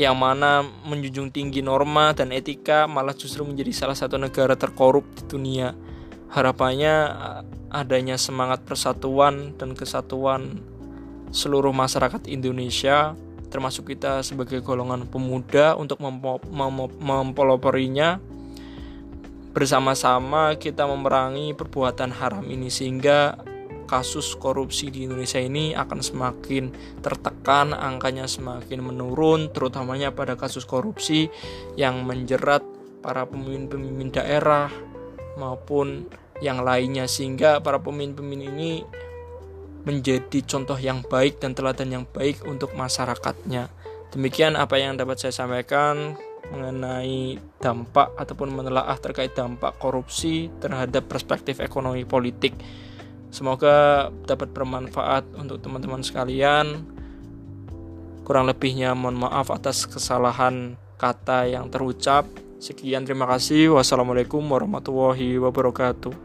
yang 0.00 0.16
mana 0.16 0.64
menjunjung 0.88 1.28
tinggi 1.28 1.60
norma 1.60 2.16
dan 2.16 2.32
etika 2.32 2.88
malah 2.88 3.12
justru 3.12 3.44
menjadi 3.44 3.84
salah 3.84 3.98
satu 4.00 4.16
negara 4.16 4.56
terkorup 4.56 5.04
di 5.12 5.28
dunia. 5.28 5.76
Harapannya 6.32 6.94
adanya 7.74 8.14
semangat 8.14 8.62
persatuan 8.62 9.58
dan 9.58 9.74
kesatuan 9.74 10.62
seluruh 11.34 11.74
masyarakat 11.74 12.30
Indonesia 12.30 13.18
termasuk 13.54 13.94
kita 13.94 14.18
sebagai 14.26 14.58
golongan 14.66 15.06
pemuda 15.06 15.78
untuk 15.78 16.02
mempeloporinya. 16.98 18.18
Bersama-sama 19.54 20.58
kita 20.58 20.90
memerangi 20.90 21.54
perbuatan 21.54 22.10
haram 22.18 22.42
ini 22.50 22.66
sehingga 22.66 23.38
kasus 23.86 24.34
korupsi 24.34 24.90
di 24.90 25.06
Indonesia 25.06 25.38
ini 25.38 25.70
akan 25.70 26.02
semakin 26.02 26.74
tertekan, 26.98 27.70
angkanya 27.70 28.26
semakin 28.26 28.82
menurun, 28.82 29.54
terutamanya 29.54 30.10
pada 30.10 30.34
kasus 30.34 30.66
korupsi 30.66 31.30
yang 31.78 32.02
menjerat 32.02 32.66
para 32.98 33.22
pemimpin-pemimpin 33.22 34.18
daerah 34.18 34.66
maupun 35.38 36.08
yang 36.42 36.62
lainnya 36.66 37.06
sehingga 37.06 37.62
para 37.62 37.78
pemimpin-pemimpin 37.78 38.50
ini 38.50 38.72
menjadi 39.84 40.40
contoh 40.48 40.80
yang 40.80 41.04
baik 41.04 41.38
dan 41.38 41.52
teladan 41.52 41.92
yang 41.92 42.04
baik 42.08 42.42
untuk 42.48 42.72
masyarakatnya. 42.72 43.68
Demikian 44.10 44.56
apa 44.56 44.80
yang 44.80 44.96
dapat 44.96 45.20
saya 45.20 45.34
sampaikan 45.34 46.16
mengenai 46.52 47.40
dampak 47.60 48.12
ataupun 48.20 48.52
menelaah 48.52 48.96
terkait 49.00 49.32
dampak 49.32 49.76
korupsi 49.80 50.52
terhadap 50.60 51.08
perspektif 51.08 51.60
ekonomi 51.60 52.04
politik. 52.04 52.52
Semoga 53.34 54.08
dapat 54.28 54.54
bermanfaat 54.54 55.34
untuk 55.34 55.58
teman-teman 55.58 56.04
sekalian. 56.04 56.86
Kurang 58.24 58.48
lebihnya 58.48 58.96
mohon 58.96 59.20
maaf 59.20 59.52
atas 59.52 59.84
kesalahan 59.84 60.78
kata 60.96 61.50
yang 61.50 61.68
terucap. 61.68 62.24
Sekian 62.64 63.04
terima 63.04 63.28
kasih. 63.28 63.76
Wassalamualaikum 63.76 64.40
warahmatullahi 64.40 65.36
wabarakatuh. 65.36 66.23